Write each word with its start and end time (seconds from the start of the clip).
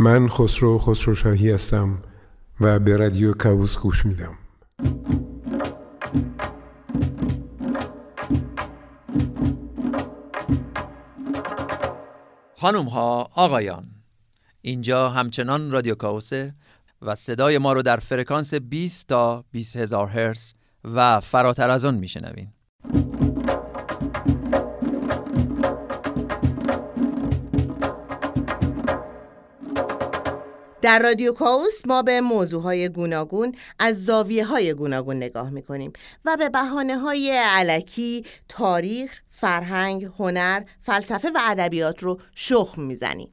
من 0.00 0.28
خسرو 0.28 0.78
خسروشاهی 0.78 1.50
هستم 1.50 2.02
و 2.60 2.78
به 2.78 2.96
رادیو 2.96 3.32
کاوس 3.32 3.78
گوش 3.78 4.06
میدم. 4.06 4.38
خانم 12.56 12.84
ها 12.84 13.30
آقایان 13.34 13.90
اینجا 14.60 15.08
همچنان 15.08 15.70
رادیو 15.70 15.94
کاوسه 15.94 16.54
و 17.02 17.14
صدای 17.14 17.58
ما 17.58 17.72
رو 17.72 17.82
در 17.82 17.96
فرکانس 17.96 18.54
20 18.54 19.08
تا 19.08 19.44
20 19.52 19.76
هزار 19.76 20.06
هرتز 20.06 20.52
و 20.84 21.20
فراتر 21.20 21.70
از 21.70 21.84
آن 21.84 21.94
میشنوین. 21.94 22.48
در 30.82 30.98
رادیو 30.98 31.32
کاوس 31.32 31.86
ما 31.86 32.02
به 32.02 32.20
موضوع 32.20 32.62
های 32.62 32.88
گوناگون 32.88 33.54
از 33.78 34.04
زاویه 34.04 34.44
های 34.44 34.74
گوناگون 34.74 35.16
نگاه 35.16 35.50
می‌کنیم 35.50 35.92
و 36.24 36.36
به 36.36 36.48
بحانه 36.48 36.98
های 36.98 37.30
علکی، 37.44 38.24
تاریخ، 38.48 39.20
فرهنگ، 39.30 40.04
هنر، 40.18 40.62
فلسفه 40.82 41.30
و 41.30 41.38
ادبیات 41.40 42.02
رو 42.02 42.20
شخم 42.34 42.82
می‌زنیم. 42.82 43.32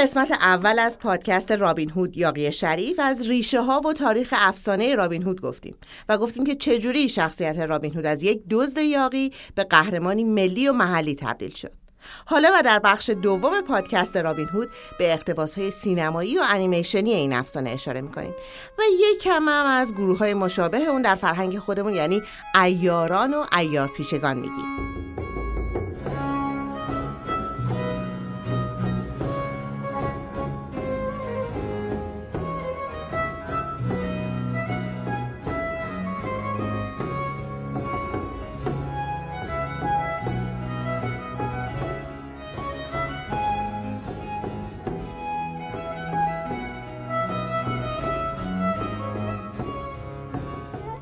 قسمت 0.00 0.30
اول 0.30 0.78
از 0.78 0.98
پادکست 0.98 1.52
رابین 1.52 1.90
هود 1.90 2.16
یاقی 2.16 2.52
شریف 2.52 2.98
از 3.02 3.26
ریشه 3.26 3.60
ها 3.60 3.80
و 3.80 3.92
تاریخ 3.92 4.34
افسانه 4.36 4.94
رابین 4.94 5.22
هود 5.22 5.40
گفتیم 5.40 5.76
و 6.08 6.18
گفتیم 6.18 6.46
که 6.46 6.54
چجوری 6.54 7.08
شخصیت 7.08 7.58
رابین 7.58 7.94
هود 7.94 8.06
از 8.06 8.22
یک 8.22 8.42
دزد 8.50 8.78
یاقی 8.78 9.32
به 9.54 9.64
قهرمانی 9.64 10.24
ملی 10.24 10.68
و 10.68 10.72
محلی 10.72 11.14
تبدیل 11.14 11.54
شد. 11.54 11.72
حالا 12.26 12.50
و 12.54 12.62
در 12.62 12.78
بخش 12.78 13.10
دوم 13.10 13.60
پادکست 13.60 14.16
رابین 14.16 14.46
هود 14.46 14.68
به 14.98 15.12
اقتباس 15.12 15.58
های 15.58 15.70
سینمایی 15.70 16.38
و 16.38 16.42
انیمیشنی 16.48 17.12
این 17.12 17.32
افسانه 17.32 17.70
اشاره 17.70 18.00
می‌کنیم 18.00 18.34
و 18.78 18.82
یک 18.98 19.22
کم 19.22 19.48
هم 19.48 19.66
از 19.66 19.94
گروه 19.94 20.18
های 20.18 20.34
مشابه 20.34 20.78
اون 20.78 21.02
در 21.02 21.14
فرهنگ 21.14 21.58
خودمون 21.58 21.94
یعنی 21.94 22.22
ایاران 22.64 23.34
و 23.34 23.44
ایار 23.58 23.88
پیشگان 23.88 24.36
میگیم. 24.36 24.99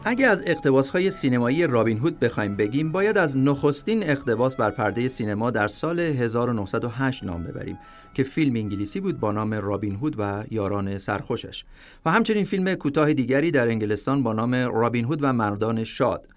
اگه 0.08 0.26
از 0.26 0.42
اقتباس 0.46 0.90
های 0.90 1.10
سینمایی 1.10 1.66
رابین 1.66 1.98
هود 1.98 2.20
بخوایم 2.20 2.56
بگیم 2.56 2.92
باید 2.92 3.18
از 3.18 3.36
نخستین 3.36 4.02
اقتباس 4.02 4.56
بر 4.56 4.70
پرده 4.70 5.08
سینما 5.08 5.50
در 5.50 5.68
سال 5.68 6.00
1908 6.00 7.24
نام 7.24 7.44
ببریم 7.44 7.78
که 8.14 8.22
فیلم 8.22 8.56
انگلیسی 8.56 9.00
بود 9.00 9.20
با 9.20 9.32
نام 9.32 9.54
رابین 9.54 9.94
هود 9.94 10.16
و 10.18 10.44
یاران 10.50 10.98
سرخوشش. 10.98 11.64
و 12.06 12.10
همچنین 12.10 12.44
فیلم 12.44 12.74
کوتاه 12.74 13.12
دیگری 13.12 13.50
در 13.50 13.68
انگلستان 13.68 14.22
با 14.22 14.32
نام 14.32 14.54
رابین 14.54 15.04
هود 15.04 15.18
و 15.22 15.32
مردان 15.32 15.84
شاد. 15.84 16.28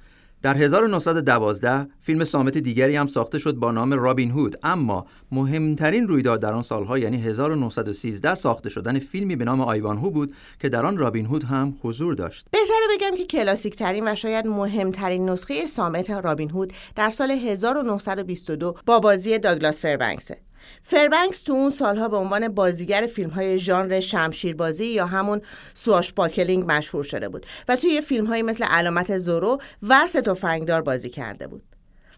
در 0.41 0.57
1912 0.57 1.87
فیلم 2.01 2.23
سامت 2.23 2.57
دیگری 2.57 2.95
هم 2.95 3.07
ساخته 3.07 3.39
شد 3.39 3.55
با 3.55 3.71
نام 3.71 3.93
رابین 3.93 4.31
هود 4.31 4.57
اما 4.63 5.05
مهمترین 5.31 6.07
رویداد 6.07 6.41
در 6.41 6.53
آن 6.53 6.63
سالها 6.63 6.97
یعنی 6.97 7.17
1913 7.17 8.33
ساخته 8.33 8.69
شدن 8.69 8.99
فیلمی 8.99 9.35
به 9.35 9.45
نام 9.45 9.61
آیوان 9.61 9.97
هو 9.97 10.09
بود 10.09 10.33
که 10.59 10.69
در 10.69 10.85
آن 10.85 10.97
رابین 10.97 11.25
هود 11.25 11.43
هم 11.43 11.77
حضور 11.81 12.13
داشت. 12.13 12.45
بهتره 12.51 12.97
بگم 12.97 13.17
که 13.17 13.25
کلاسیک 13.25 13.75
ترین 13.75 14.07
و 14.07 14.15
شاید 14.15 14.47
مهمترین 14.47 15.29
نسخه 15.29 15.67
صامت 15.67 16.09
رابین 16.09 16.49
هود 16.49 16.73
در 16.95 17.09
سال 17.09 17.31
1922 17.31 18.75
با 18.85 18.99
بازی 18.99 19.39
داگلاس 19.39 19.79
فربنکسه 19.79 20.37
فربنکس 20.81 21.41
تو 21.41 21.53
اون 21.53 21.69
سالها 21.69 22.07
به 22.07 22.17
عنوان 22.17 22.47
بازیگر 22.47 23.07
فیلم 23.15 23.29
های 23.29 23.59
ژانر 23.59 23.99
شمشیربازی 23.99 24.85
یا 24.85 25.05
همون 25.05 25.41
swashbuckling 25.73 26.63
مشهور 26.67 27.03
شده 27.03 27.29
بود 27.29 27.45
و 27.67 27.75
توی 27.75 28.01
فیلم 28.01 28.25
های 28.25 28.41
مثل 28.41 28.63
علامت 28.63 29.17
زورو 29.17 29.57
و 29.83 30.07
سه 30.07 30.26
تفنگدار 30.26 30.81
بازی 30.81 31.09
کرده 31.09 31.47
بود. 31.47 31.63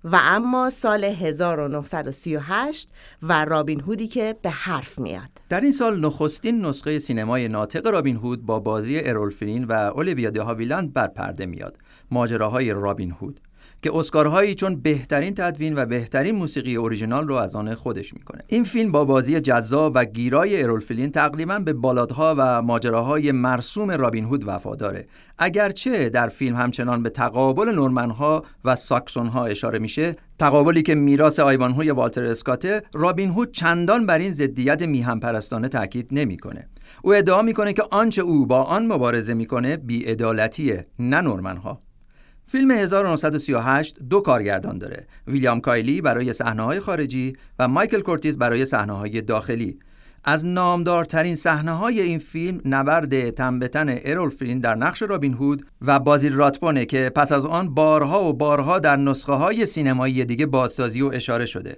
و 0.03 0.19
اما 0.21 0.69
سال 0.69 1.03
1938 1.03 2.89
و 3.21 3.45
رابین 3.45 3.81
هودی 3.81 4.07
که 4.07 4.35
به 4.41 4.49
حرف 4.49 4.99
میاد. 4.99 5.29
در 5.49 5.61
این 5.61 5.71
سال 5.71 5.99
نخستین 5.99 6.65
نسخه 6.65 6.99
سینمای 6.99 7.47
ناطق 7.47 7.87
رابین 7.87 8.15
هود 8.15 8.45
با 8.45 8.59
بازی 8.59 8.99
ارولفرین 8.99 9.63
و 9.63 9.71
اولیویا 9.71 10.29
دهاویلاند 10.29 10.93
بر 10.93 11.07
پرده 11.07 11.45
میاد. 11.45 11.77
ماجراهای 12.11 12.73
رابین 12.73 13.11
هود. 13.11 13.39
که 13.83 13.91
اسکارهایی 13.95 14.55
چون 14.55 14.75
بهترین 14.75 15.33
تدوین 15.33 15.77
و 15.77 15.85
بهترین 15.85 16.35
موسیقی 16.35 16.75
اوریژینال 16.75 17.27
رو 17.27 17.35
از 17.35 17.55
آن 17.55 17.75
خودش 17.75 18.13
می‌کنه. 18.13 18.43
این 18.47 18.63
فیلم 18.63 18.91
با 18.91 19.05
بازی 19.05 19.39
جذاب 19.39 19.91
و 19.95 20.05
گیرای 20.05 20.63
ارولفلین 20.63 21.11
تقریبا 21.11 21.59
به 21.59 21.73
بالادها 21.73 22.35
و 22.37 22.61
ماجراهای 22.61 23.31
مرسوم 23.31 23.91
رابین 23.91 24.25
هود 24.25 24.47
وفاداره 24.47 25.05
اگرچه 25.37 26.09
در 26.09 26.29
فیلم 26.29 26.55
همچنان 26.55 27.03
به 27.03 27.09
تقابل 27.09 27.69
نورمنها 27.69 28.45
و 28.65 28.75
ساکسونها 28.75 29.45
اشاره 29.45 29.79
میشه 29.79 30.15
تقابلی 30.39 30.81
که 30.81 30.95
میراث 30.95 31.39
آیوانهوی 31.39 31.91
والتر 31.91 32.23
اسکاته 32.23 32.81
رابین 32.93 33.29
هود 33.29 33.51
چندان 33.51 34.05
بر 34.05 34.19
این 34.19 34.33
ضدیت 34.33 34.81
میهم 34.81 35.19
پرستانه 35.19 35.67
تاکید 35.67 36.07
نمی‌کنه. 36.11 36.67
او 37.01 37.13
ادعا 37.13 37.41
می‌کنه 37.41 37.73
که 37.73 37.83
آنچه 37.91 38.21
او 38.21 38.45
با 38.45 38.63
آن 38.63 38.85
مبارزه 38.85 39.33
می‌کنه 39.33 39.77
بیعدالتیه 39.77 40.87
نه 40.99 41.21
نورمنها. 41.21 41.81
فیلم 42.45 42.71
1938 42.71 43.97
دو 44.09 44.21
کارگردان 44.21 44.77
داره. 44.77 45.07
ویلیام 45.27 45.61
کایلی 45.61 46.01
برای 46.01 46.33
صحنه 46.33 46.79
خارجی 46.79 47.35
و 47.59 47.67
مایکل 47.67 48.01
کورتیز 48.01 48.37
برای 48.37 48.65
صحنه 48.65 49.21
داخلی. 49.21 49.79
از 50.23 50.45
نامدارترین 50.45 51.35
صحنه 51.35 51.71
های 51.71 52.01
این 52.01 52.19
فیلم 52.19 52.61
نبرد 52.65 53.29
تنبتن 53.29 53.97
ارول 54.05 54.29
فیلم 54.29 54.59
در 54.59 54.75
نقش 54.75 55.01
رابین 55.01 55.33
هود 55.33 55.65
و 55.81 55.99
بازیل 55.99 56.33
راتبونه 56.33 56.85
که 56.85 57.11
پس 57.15 57.31
از 57.31 57.45
آن 57.45 57.73
بارها 57.73 58.23
و 58.23 58.33
بارها 58.33 58.79
در 58.79 58.95
نسخه 58.95 59.33
های 59.33 59.65
سینمایی 59.65 60.25
دیگه 60.25 60.45
بازسازی 60.45 61.01
و 61.01 61.07
اشاره 61.13 61.45
شده. 61.45 61.77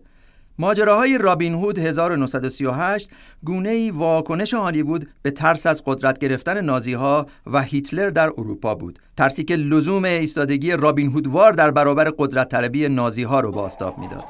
ماجراهای 0.59 1.17
رابین 1.17 1.53
هود 1.53 1.79
1938 1.79 3.09
گونه 3.43 3.69
ای 3.69 3.91
واکنش 3.91 4.53
هالیوود 4.53 5.07
به 5.21 5.31
ترس 5.31 5.67
از 5.67 5.83
قدرت 5.85 6.19
گرفتن 6.19 6.61
نازی 6.61 6.93
ها 6.93 7.25
و 7.53 7.61
هیتلر 7.61 8.09
در 8.09 8.29
اروپا 8.37 8.75
بود. 8.75 8.99
ترسی 9.17 9.43
که 9.43 9.55
لزوم 9.55 10.03
ایستادگی 10.03 10.71
رابین 10.71 11.11
هودوار 11.11 11.51
در 11.51 11.71
برابر 11.71 12.03
قدرت 12.17 12.49
طلبی 12.49 12.87
نازی 12.89 13.23
ها 13.23 13.39
رو 13.39 13.51
باستاب 13.51 13.97
می‌داد. 13.97 14.23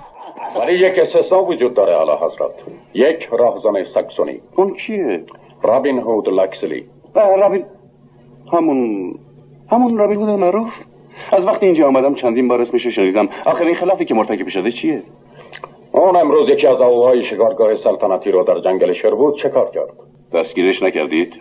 ولی 0.59 0.74
یک 0.74 1.00
استثنا 1.00 1.44
وجود 1.44 1.74
داره 1.74 1.94
اعلی 1.94 2.12
حضرت. 2.12 2.52
یک 2.94 3.30
راهزن 3.31 3.84
ساکسونی 3.84 4.40
اون 4.56 4.74
کیه؟ 4.74 5.24
رابین 5.64 6.00
هود 6.00 6.30
لکسلی 6.30 6.85
رابین. 7.16 7.66
همون 8.53 9.12
همون 9.72 9.97
رابین 9.97 10.19
هود 10.19 10.30
معروف. 10.30 10.74
از 11.31 11.46
وقتی 11.46 11.66
اینجا 11.66 11.88
آمدم 11.88 12.16
چندین 12.16 12.47
بار 12.47 12.62
اسمش 12.62 12.88
شنیدم. 12.88 13.30
آخرین 13.46 13.75
خلافی 13.75 14.06
که 14.06 14.14
مرتکب 14.14 14.47
شده 14.47 14.72
چیه؟ 14.72 15.03
اون 15.96 16.16
امروز 16.16 16.50
یکی 16.50 16.68
از 16.68 16.82
اولای 16.82 17.24
شکارگاه 17.24 17.76
سلطنتی 17.76 18.32
رو 18.32 18.44
در 18.44 18.60
جنگل 18.60 18.94
شر 18.94 19.10
بود 19.10 19.38
چه 19.38 19.50
کار 19.50 19.72
کرد؟ 19.72 19.90
دستگیرش 20.34 20.84
نکردید؟ 20.84 21.34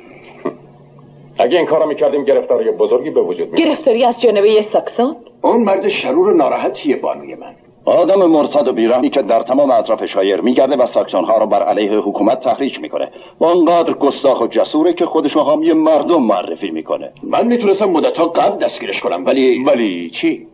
اگه 1.38 1.58
این 1.58 1.66
کارو 1.66 1.86
می‌کردیم 1.86 2.24
گرفتاری 2.24 2.70
بزرگی 2.70 3.10
به 3.10 3.20
وجود 3.20 3.52
می 3.52 3.58
گرفتاری 3.58 4.04
از 4.04 4.20
جانبه 4.20 4.62
ساکسون؟ 4.62 5.16
اون 5.42 5.62
مرد 5.62 5.88
شرور 5.88 6.34
ناراحتیه 6.34 6.96
بانوی 6.96 7.34
من 7.34 7.54
آدم 7.84 8.26
مرتد 8.26 8.68
و 8.68 8.72
بیرحمی 8.72 9.10
که 9.10 9.22
در 9.22 9.42
تمام 9.42 9.70
اطراف 9.70 10.04
شایر 10.04 10.40
میگرده 10.40 10.76
و 10.76 10.86
ساکسون 10.86 11.24
ها 11.24 11.38
رو 11.38 11.46
بر 11.46 11.62
علیه 11.62 11.98
حکومت 11.98 12.40
تحریک 12.40 12.80
می‌کنه 12.80 13.10
و 13.40 13.44
انقدر 13.44 13.92
گستاخ 13.92 14.40
و 14.40 14.46
جسوره 14.46 14.92
که 14.92 15.06
خودش 15.06 15.36
حامی 15.36 15.72
مردم 15.72 16.22
معرفی 16.22 16.70
می‌کنه 16.70 17.12
من 17.22 17.46
می‌تونستم 17.46 17.86
مدت 17.86 18.18
ها 18.18 18.26
قبل 18.26 18.64
دستگیرش 18.64 19.00
کنم 19.00 19.26
ولی 19.26 19.64
ولی 19.64 20.10
چی 20.10 20.46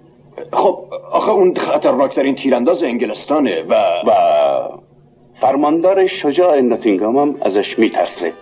خب 0.52 0.84
آخه 1.12 1.30
اون 1.30 1.54
خطرناکترین 1.56 2.34
تیرانداز 2.34 2.82
انگلستانه 2.82 3.62
و 3.62 3.74
و 4.06 4.12
فرماندار 5.40 6.06
شجاع 6.06 6.60
نتینگام 6.60 7.16
هم 7.16 7.34
ازش 7.40 7.78
میترسه. 7.78 8.32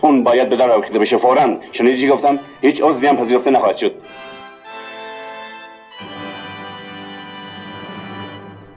اون 0.00 0.24
باید 0.24 0.48
به 0.48 0.56
در 0.56 0.78
بشه 0.78 1.16
فورا. 1.16 1.56
شنیدی 1.72 1.96
چی 1.96 2.08
گفتم؟ 2.08 2.38
هیچ 2.60 2.82
عضوی 2.82 3.06
هم 3.06 3.16
پذیرفته 3.16 3.50
نخواهد 3.50 3.76
شد. 3.76 3.94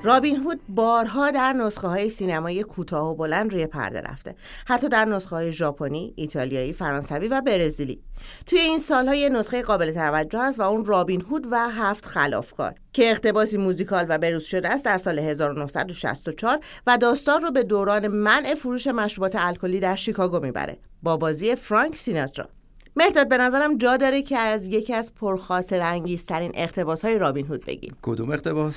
رابین 0.04 0.36
هود 0.36 0.60
بارها 0.70 1.32
در 1.32 1.54
نسخه 1.54 1.88
های 1.88 2.10
سینمایی 2.10 2.64
کوتاه 2.64 3.10
و 3.10 3.16
بلند 3.16 3.54
روی 3.54 3.68
پرده 3.68 4.02
رفته. 4.02 4.36
حتی 4.66 4.90
در 4.90 5.06
نسخه 5.06 5.36
های 5.36 5.52
ژاپنی، 5.52 6.14
ایتالیایی، 6.16 6.74
فرانسوی 6.74 7.28
و 7.28 7.42
برزیلی. 7.42 8.02
توی 8.46 8.60
این 8.60 8.80
سالها 8.80 9.16
یه 9.16 9.30
نسخه 9.30 9.62
قابل 9.62 9.92
توجه 9.92 10.40
است 10.40 10.60
و 10.60 10.64
اون 10.64 10.86
رابین 10.86 11.22
هود 11.22 11.48
و 11.52 11.70
هفت 11.70 12.06
خلافکار 12.06 12.76
که 12.94 13.12
اقتباسی 13.12 13.58
موزیکال 13.58 14.06
و 14.10 14.18
بروز 14.18 14.44
شده 14.44 14.70
است 14.70 14.86
در 14.86 14.98
سال 14.98 15.20
1964 15.20 16.60
و 16.88 16.98
داستان 16.98 17.42
رو 17.42 17.52
به 17.52 17.64
دوران 17.64 18.08
منع 18.08 18.56
فروش 18.56 18.88
مشروبات 18.88 19.36
الکلی 19.36 19.80
در 19.80 19.96
شیکاگو 19.96 20.40
می‌بره 20.40 20.78
با 21.04 21.18
بازی 21.18 21.56
فرانک 21.56 21.98
سیناترا. 21.98 22.50
مهداد 22.96 23.30
به 23.30 23.38
نظرم 23.38 23.78
جا 23.78 23.98
داره 23.98 24.22
که 24.22 24.38
از 24.38 24.68
یکی 24.68 24.94
از 24.94 25.14
پرخاطر 25.16 25.80
انگیزترین 25.80 26.52
اقتباس 26.56 27.06
های 27.06 27.20
رابین 27.20 27.48
هود 27.48 27.66
بگیم. 27.66 27.98
کدوم 28.02 28.32
اقتباس؟ 28.32 28.76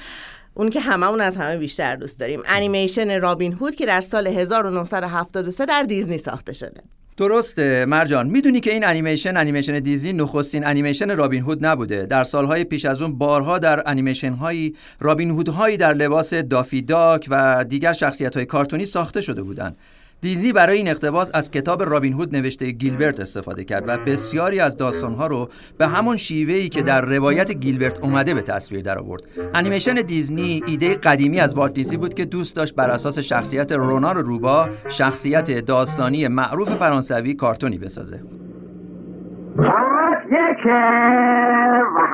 اون 0.54 0.70
که 0.70 0.80
هممون 0.80 1.20
از 1.20 1.36
همه 1.36 1.56
بیشتر 1.56 1.96
دوست 1.96 2.20
داریم. 2.20 2.40
انیمیشن 2.46 3.20
رابین 3.20 3.52
هود 3.52 3.74
که 3.74 3.86
در 3.86 4.00
سال 4.00 4.26
1973 4.26 5.66
در 5.66 5.82
دیزنی 5.82 6.18
ساخته 6.18 6.52
شده. 6.52 6.82
درسته. 7.16 7.84
مرجان 7.84 8.26
می‌دونی 8.26 8.60
که 8.60 8.72
این 8.72 8.84
انیمیشن 8.84 9.36
انیمیشن 9.36 9.78
دیزنی 9.78 10.12
نخستین 10.12 10.66
انیمیشن 10.66 11.16
رابین 11.16 11.42
هود 11.42 11.66
نبوده. 11.66 12.06
در 12.06 12.24
سالهای 12.24 12.64
پیش 12.64 12.84
از 12.84 13.02
اون 13.02 13.18
بارها 13.18 13.58
در 13.58 13.82
انیمیشن 13.88 14.32
هایی 14.32 14.76
رابین 15.00 15.30
هود 15.30 15.48
هایی 15.48 15.76
در 15.76 15.94
لباس 15.94 16.34
دافی 16.34 16.82
داک 16.82 17.26
و 17.30 17.64
دیگر 17.64 17.92
شخصیت 17.92 18.36
های 18.36 18.46
کارتونی 18.46 18.84
ساخته 18.84 19.20
شده 19.20 19.42
بودند 19.42 19.76
دیزنی 20.22 20.52
برای 20.52 20.76
این 20.76 20.88
اقتباس 20.88 21.30
از 21.34 21.50
کتاب 21.50 21.82
رابین 21.82 22.12
هود 22.12 22.36
نوشته 22.36 22.70
گیلبرت 22.70 23.20
استفاده 23.20 23.64
کرد 23.64 23.84
و 23.86 23.96
بسیاری 23.96 24.60
از 24.60 24.76
داستانها 24.76 25.26
رو 25.26 25.48
به 25.78 25.86
همون 25.86 26.16
شیوهی 26.16 26.68
که 26.68 26.82
در 26.82 27.00
روایت 27.00 27.52
گیلبرت 27.52 27.98
اومده 28.02 28.34
به 28.34 28.42
تصویر 28.42 28.82
در 28.82 28.98
آورد. 28.98 29.22
انیمیشن 29.54 29.94
دیزنی 29.94 30.62
ایده 30.66 30.94
قدیمی 30.94 31.40
از 31.40 31.54
والت 31.54 31.74
دیزنی 31.74 31.96
بود 31.96 32.14
که 32.14 32.24
دوست 32.24 32.56
داشت 32.56 32.74
بر 32.74 32.90
اساس 32.90 33.18
شخصیت 33.18 33.72
رونار 33.72 34.22
روباه 34.22 34.68
شخصیت 34.88 35.50
داستانی 35.50 36.28
معروف 36.28 36.70
فرانسوی 36.74 37.34
کارتونی 37.34 37.78
بسازه. 37.78 38.20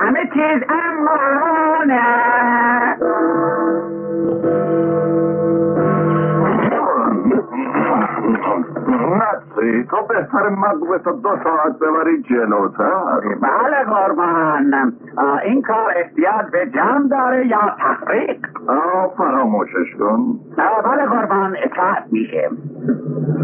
همه 0.01 0.29
نسی 8.99 9.83
تو 9.83 9.97
بهتر 10.09 10.49
تا 11.05 11.11
دو 11.11 11.29
ساعت 11.43 11.79
ببری 11.79 12.21
جلوتر 12.21 13.19
بله 13.41 13.83
قربان 13.83 14.93
این 15.43 15.61
کار 15.61 15.93
احتیاج 15.95 16.51
به 16.51 16.65
جمع 16.73 17.07
داره 17.07 17.47
یا 17.47 17.75
تفریق 17.79 18.47
فراموشش 19.17 19.95
کن 19.99 20.39
بله 20.85 21.05
قربان 21.05 21.55
اطاعت 21.63 22.03
میشه 22.11 22.49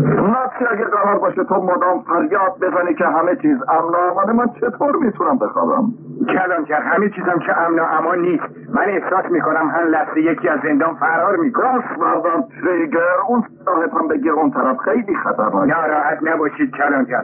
نسی 0.06 0.66
اگه 0.72 0.86
قرار 0.86 1.20
باشه 1.20 1.44
تو 1.44 1.56
مدام 1.56 2.04
فریاد 2.08 2.60
بزنی 2.62 2.94
که 2.94 3.06
همه 3.06 3.36
چیز 3.36 3.58
امن 3.70 3.96
امانه 4.12 4.34
من 4.34 4.48
چطور 4.62 4.96
می‌تونم 4.96 5.38
بخوابم 5.38 5.94
کلانتر 6.26 6.82
همه 6.82 7.10
چیزم 7.10 7.40
که 7.40 7.58
امن 7.58 7.80
و 7.80 7.84
امان 7.84 8.20
نیست. 8.20 8.44
من 8.70 8.86
احساس 8.86 9.26
می‌کنم 9.32 9.70
هر 9.70 9.84
لحظه 9.84 10.22
یکی 10.22 10.50
از 10.50 10.60
زندان 10.64 10.96
فرار 10.96 11.36
می‌کنم 11.36 11.84
بردم 12.00 12.44
تریگر 12.62 13.00
اون 13.28 13.44
صاحبم 13.66 14.08
بگیر 14.08 14.32
اون 14.32 14.52
طرف. 14.52 14.78
خیلی 14.78 15.16
خطرناک. 15.16 15.70
ناراحت 15.70 16.20
نباشید 16.22 16.72
کلانتر 16.72 17.24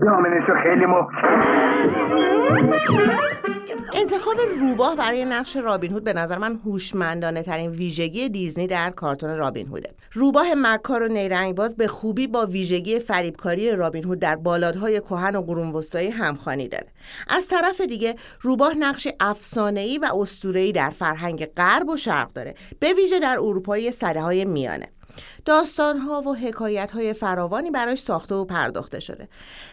دامنشو 0.00 0.54
خیلی 0.62 0.86
محکم 0.86 1.26
انتخاب 3.94 4.36
روباه 4.60 4.96
برای 4.96 5.24
نقش 5.24 5.56
رابین 5.56 5.92
هود 5.92 6.04
به 6.04 6.12
نظر 6.12 6.38
من 6.38 6.60
هوشمندانه 6.64 7.42
ترین 7.42 7.70
ویژگی 7.70 8.28
دیزنی 8.28 8.66
در 8.66 8.90
کارتون 8.90 9.36
رابین 9.36 9.66
هوده. 9.66 9.90
روباه 10.12 10.46
مکار 10.56 11.02
و 11.02 11.08
نیرنگ 11.08 11.54
باز 11.54 11.76
به 11.76 11.88
خوبی 11.88 12.26
با 12.26 12.46
ویژگی 12.46 12.98
فریبکاری 12.98 13.76
رابین 13.76 14.04
هود 14.04 14.18
در 14.18 14.36
بالادهای 14.36 15.00
کهن 15.00 15.36
و 15.36 15.42
قرون 15.42 15.72
وسطایی 15.72 16.10
همخوانی 16.10 16.68
داره. 16.68 16.86
از 17.28 17.48
طرف 17.48 17.80
دیگه 17.80 18.14
روباه 18.40 18.74
نقش 18.74 19.08
افسانه‌ای 19.20 19.98
و 19.98 20.08
اسطوره‌ای 20.14 20.72
در 20.72 20.90
فرهنگ 20.90 21.46
غرب 21.46 21.88
و 21.88 21.96
شرق 21.96 22.32
داره 22.32 22.54
به 22.80 22.92
ویژه 22.92 23.20
در 23.20 23.36
اروپای 23.38 23.90
سده 23.90 24.20
های 24.20 24.44
میانه. 24.44 24.88
داستان 25.46 25.98
ها 25.98 26.22
و 26.22 26.34
حکایت 26.34 26.90
های 26.90 27.12
فراوانی 27.12 27.70
براش 27.70 27.98
ساخته 27.98 28.34
و 28.34 28.44
پرداخته 28.44 29.00
شده. 29.00 29.28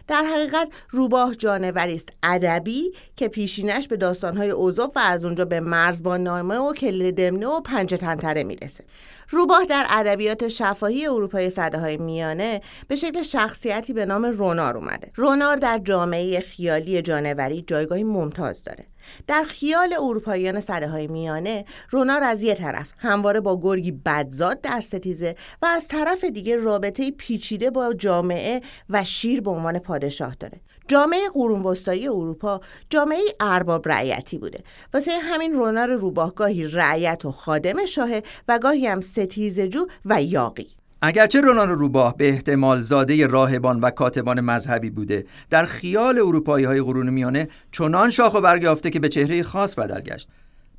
در 0.07 0.23
حقیقت 0.23 0.67
روباه 0.89 1.35
جانوری 1.35 1.95
است 1.95 2.09
ادبی 2.23 2.91
که 3.15 3.27
پیشینش 3.27 3.87
به 3.87 3.97
داستان 3.97 4.37
های 4.37 4.49
اوزاف 4.49 4.91
و 4.97 4.99
از 4.99 5.25
اونجا 5.25 5.45
به 5.45 5.59
مرزبان 5.59 6.23
نامه 6.23 6.57
و 6.57 6.73
کل 6.73 7.11
دمنه 7.11 7.47
و 7.47 7.61
پنج 7.61 7.93
تنتره 7.93 8.43
می‌رسه. 8.43 8.83
روباه 9.29 9.65
در 9.65 9.85
ادبیات 9.89 10.47
شفاهی 10.47 11.07
اروپای 11.07 11.49
صده 11.49 11.79
های 11.79 11.97
میانه 11.97 12.61
به 12.87 12.95
شکل 12.95 13.23
شخصیتی 13.23 13.93
به 13.93 14.05
نام 14.05 14.25
رونار 14.25 14.77
اومده. 14.77 15.11
رونار 15.15 15.55
در 15.55 15.77
جامعه 15.77 16.39
خیالی 16.39 17.01
جانوری 17.01 17.61
جایگاهی 17.61 18.03
ممتاز 18.03 18.63
داره. 18.63 18.85
در 19.27 19.43
خیال 19.43 19.93
اروپاییان 19.93 20.59
سده 20.59 20.87
های 20.87 21.07
میانه 21.07 21.65
رونار 21.89 22.23
از 22.23 22.41
یه 22.41 22.55
طرف 22.55 22.91
همواره 22.97 23.39
با 23.39 23.59
گرگی 23.61 23.91
بدزاد 23.91 24.61
در 24.61 24.81
ستیزه 24.81 25.35
و 25.63 25.65
از 25.65 25.87
طرف 25.87 26.23
دیگه 26.23 26.55
رابطه 26.55 27.11
پیچیده 27.11 27.69
با 27.69 27.93
جامعه 27.93 28.61
و 28.89 29.03
شیر 29.03 29.41
به 29.41 29.51
عنوان 29.51 29.79
پادشاه 29.79 30.35
داره. 30.39 30.61
جامعه 30.87 31.19
قرون 31.33 31.61
وسطایی 31.61 32.07
اروپا 32.07 32.61
جامعه 32.89 33.21
ارباب 33.39 33.89
رعیتی 33.89 34.37
بوده. 34.37 34.59
واسه 34.93 35.11
همین 35.11 35.53
رونار 35.53 35.95
روباه 35.95 36.35
گاهی 36.35 36.67
رعیت 36.67 37.25
و 37.25 37.31
خادم 37.31 37.85
شاهه 37.85 38.23
و 38.47 38.59
گاهی 38.59 38.87
هم 38.87 39.01
ستیزجو 39.01 39.87
و 40.05 40.21
یاقی. 40.21 40.67
اگرچه 41.01 41.41
رونان 41.41 41.69
روباه 41.69 42.17
به 42.17 42.29
احتمال 42.29 42.81
زاده 42.81 43.27
راهبان 43.27 43.79
و 43.79 43.89
کاتبان 43.89 44.41
مذهبی 44.41 44.89
بوده 44.89 45.25
در 45.49 45.65
خیال 45.65 46.17
اروپایی 46.17 46.65
های 46.65 46.81
قرون 46.81 47.09
میانه 47.09 47.47
چنان 47.71 48.09
شاخ 48.09 48.33
و 48.33 48.41
برگ 48.41 48.63
یافته 48.63 48.89
که 48.89 48.99
به 48.99 49.09
چهره 49.09 49.43
خاص 49.43 49.75
بدل 49.75 50.01
گشت. 50.01 50.29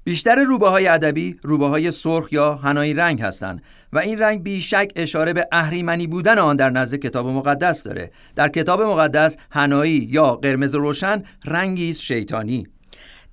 بیشتر 0.04 0.34
روباهای 0.34 0.86
ادبی 0.86 1.36
روباهای 1.42 1.90
سرخ 1.90 2.32
یا 2.32 2.54
هنایی 2.54 2.94
رنگ 2.94 3.22
هستند 3.22 3.62
و 3.92 3.98
این 3.98 4.18
رنگ 4.18 4.42
بیشک 4.42 4.92
اشاره 4.96 5.32
به 5.32 5.46
اهریمنی 5.52 6.06
بودن 6.06 6.38
آن 6.38 6.56
در 6.56 6.70
نزد 6.70 6.96
کتاب 6.96 7.26
مقدس 7.26 7.82
داره. 7.82 8.10
در 8.36 8.48
کتاب 8.48 8.82
مقدس 8.82 9.36
هنایی 9.50 10.08
یا 10.10 10.34
قرمز 10.34 10.74
روشن 10.74 11.22
رنگی 11.44 11.90
است 11.90 12.00
شیطانی. 12.00 12.66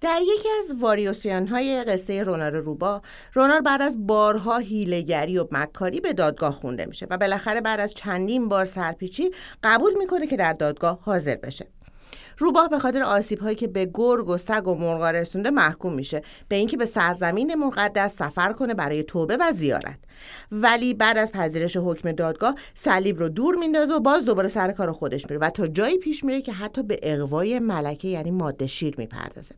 در 0.02 0.20
یکی 0.22 0.50
از 0.60 0.76
واریوسیان 0.80 1.48
های 1.48 1.84
قصه 1.84 2.24
رونار 2.24 2.60
روبا 2.60 3.02
رونار 3.34 3.62
بعد 3.62 3.82
از 3.82 4.08
بارها 4.08 4.58
هیلگری 4.58 5.38
و 5.38 5.48
مکاری 5.52 6.00
به 6.00 6.14
دادگاه 6.14 6.52
خونده 6.54 6.86
میشه 6.86 7.08
و 7.10 7.18
بالاخره 7.18 7.62
بعد 7.62 7.80
از 7.80 7.94
چندین 7.94 8.50
بار 8.50 8.66
سرپیچی 8.66 9.32
قبول 9.64 9.92
می‌کنه 9.98 10.28
که 10.28 10.38
در 10.38 10.54
دادگاه 10.54 11.00
حاضر 11.02 11.36
بشه. 11.36 11.68
روباه 12.38 12.70
به 12.70 12.80
خاطر 12.80 13.04
آسیب 13.04 13.40
هایی 13.40 13.56
که 13.56 13.68
به 13.68 13.92
گرگ 13.94 14.30
و 14.30 14.38
سگ 14.38 14.68
و 14.68 14.76
مرغا 14.76 15.12
رسونده 15.12 15.50
محکوم 15.50 15.94
میشه. 15.94 16.22
به 16.48 16.56
اینکه 16.56 16.78
به 16.78 16.86
سرزمین 16.86 17.56
مقدس 17.56 18.16
سفر 18.16 18.54
کنه 18.54 18.74
برای 18.74 19.04
توبه 19.04 19.38
و 19.40 19.52
زیارت. 19.52 20.00
ولی 20.52 20.94
بعد 20.94 21.18
از 21.18 21.32
پذیرش 21.32 21.78
حکم 21.78 22.12
دادگاه 22.12 22.56
صلیب 22.76 23.20
رو 23.20 23.30
دور 23.30 23.56
میندازه 23.56 23.94
و 23.94 24.00
باز 24.00 24.26
دوباره 24.26 24.48
سر 24.48 24.72
کار 24.72 24.92
خودش 24.92 25.26
میره 25.30 25.38
و 25.38 25.50
تا 25.50 25.68
جایی 25.68 25.98
پیش 25.98 26.24
میره 26.24 26.42
که 26.42 26.54
حتی 26.54 26.84
به 26.84 27.00
اقوای 27.04 27.60
ملکه 27.60 28.08
یعنی 28.08 28.32
ماده 28.32 28.68
شیر 28.68 28.96
می‌پردازه. 28.98 29.56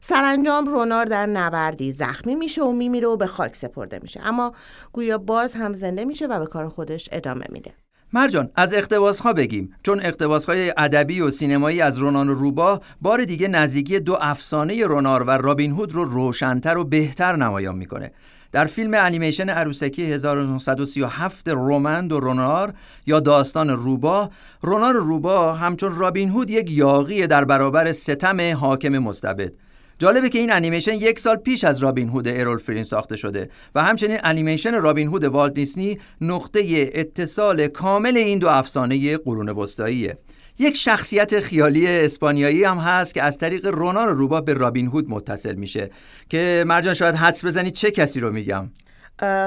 سرانجام 0.00 0.66
رونار 0.66 1.04
در 1.04 1.26
نبردی 1.26 1.92
زخمی 1.92 2.34
میشه 2.34 2.62
و 2.62 2.72
میمیره 2.72 3.08
و 3.08 3.16
به 3.16 3.26
خاک 3.26 3.56
سپرده 3.56 3.98
میشه. 4.02 4.20
اما 4.24 4.54
گویا 4.92 5.18
باز 5.18 5.54
هم 5.54 5.72
زنده 5.72 6.04
میشه 6.04 6.26
و 6.26 6.38
به 6.38 6.46
کار 6.46 6.68
خودش 6.68 7.08
ادامه 7.12 7.44
میده. 7.48 7.74
مرجان 8.12 8.50
از 8.54 8.74
اقتباس 8.74 9.20
ها 9.20 9.32
بگیم. 9.32 9.74
چون 9.82 10.00
اقتباس 10.00 10.46
های 10.46 10.72
ادبی 10.76 11.20
و 11.20 11.30
سینمایی 11.30 11.80
از 11.80 11.98
رونان 11.98 12.28
و 12.28 12.34
روبا 12.34 12.80
بار 13.00 13.24
دیگه 13.24 13.48
نزدیکی 13.48 14.00
دو 14.00 14.18
افسانه 14.20 14.84
رونار 14.84 15.22
و 15.22 15.30
رابین 15.30 15.72
هود 15.72 15.92
رو 15.92 16.04
روشنتر 16.04 16.78
و 16.78 16.84
بهتر 16.84 17.36
نمایان 17.36 17.76
می‌کنه. 17.76 18.12
در 18.52 18.64
فیلم 18.64 18.94
انیمیشن 18.94 19.48
عروسکی 19.48 20.12
1937 20.12 21.48
رومند 21.48 22.12
و 22.12 22.20
رونار 22.20 22.72
یا 23.06 23.20
داستان 23.20 23.70
روبا 23.70 24.30
رونار 24.62 24.94
روبا 24.94 25.54
همچون 25.54 25.96
رابین 25.96 26.28
هود 26.28 26.50
یک 26.50 26.70
یاقی 26.70 27.26
در 27.26 27.44
برابر 27.44 27.92
ستم 27.92 28.56
حاکم 28.56 28.98
مستبد. 28.98 29.52
جالبه 30.00 30.28
که 30.28 30.38
این 30.38 30.52
انیمیشن 30.52 30.94
یک 30.94 31.20
سال 31.20 31.36
پیش 31.36 31.64
از 31.64 31.78
رابین 31.78 32.08
هود 32.08 32.28
ارول 32.28 32.58
فرین 32.58 32.84
ساخته 32.84 33.16
شده 33.16 33.50
و 33.74 33.82
همچنین 33.82 34.18
انیمیشن 34.22 34.74
رابین 34.74 35.08
هود 35.08 35.24
والت 35.24 35.54
دیسنی 35.54 35.98
نقطه 36.20 36.90
اتصال 36.94 37.66
کامل 37.66 38.16
این 38.16 38.38
دو 38.38 38.48
افسانه 38.48 39.16
قرون 39.16 39.48
وسطاییه. 39.48 40.18
یک 40.58 40.76
شخصیت 40.76 41.40
خیالی 41.40 41.86
اسپانیایی 41.86 42.64
هم 42.64 42.78
هست 42.78 43.14
که 43.14 43.22
از 43.22 43.38
طریق 43.38 43.66
رونان 43.66 44.08
روبا 44.08 44.40
به 44.40 44.54
رابین 44.54 44.86
هود 44.86 45.10
متصل 45.10 45.54
میشه. 45.54 45.90
که 46.28 46.64
مرجان 46.66 46.94
شاید 46.94 47.14
حدس 47.14 47.44
بزنید 47.44 47.72
چه 47.72 47.90
کسی 47.90 48.20
رو 48.20 48.32
میگم؟ 48.32 48.70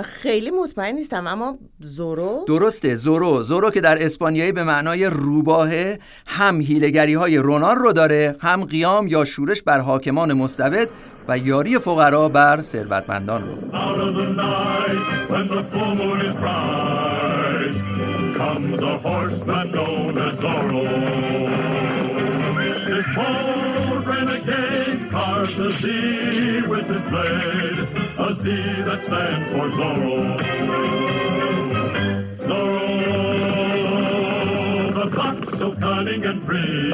خیلی 0.03 0.51
مطمئن 0.51 0.95
نیستم 0.95 1.27
اما 1.27 1.57
زورو؟ 1.79 2.45
درسته 2.47 2.95
زورو. 2.95 3.41
زورو 3.43 3.71
که 3.71 3.81
در 3.81 4.05
اسپانیایی 4.05 4.51
به 4.51 4.63
معنای 4.63 5.05
روباهه 5.05 5.99
هم 6.27 6.61
هیلگری 6.61 7.13
های 7.13 7.37
رونان 7.37 7.75
رو 7.75 7.93
داره 7.93 8.35
هم 8.39 8.63
قیام 8.63 9.07
یا 9.07 9.25
شورش 9.25 9.61
بر 9.61 9.79
حاکمان 9.79 10.33
مستبد 10.33 10.89
و 11.27 11.37
یاری 11.37 11.79
فقرا 11.79 12.29
بر 12.29 12.61
ثروتمندان 12.61 13.41
رو. 13.41 13.55
Out 13.77 13.99
of 13.99 14.15
the 14.15 14.27
night, 14.43 15.29
when 15.31 15.47
the 15.47 15.63
full 15.63 15.95
moon 15.95 16.19
is 16.27 16.35
bright, 16.35 17.75
comes 18.37 18.79
a 18.83 18.97
horseman 18.97 19.71
known 19.71 20.17
as 20.17 20.41
Zorro. 20.41 20.83
This 22.87 23.07
bold 24.23 24.39
renegade 24.47 25.11
carves 25.11 25.59
a 25.59 25.69
Z 25.69 26.67
with 26.67 26.87
his 26.87 27.05
blade, 27.05 27.87
a 28.17 28.33
Z 28.33 28.51
that 28.83 28.99
stands 28.99 29.51
for 29.51 29.67
Zorro. 29.67 30.37
Zorro, 32.35 32.83
the 34.93 35.11
fox 35.15 35.49
so 35.49 35.75
cunning 35.75 36.25
and 36.25 36.41
free. 36.41 36.91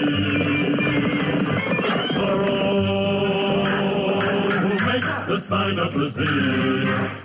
Zorro, 2.14 3.64
who 4.52 4.92
makes 4.92 5.20
the 5.20 5.38
sign 5.38 5.80
of 5.80 5.94
the 5.94 6.08
Z. 6.08 7.19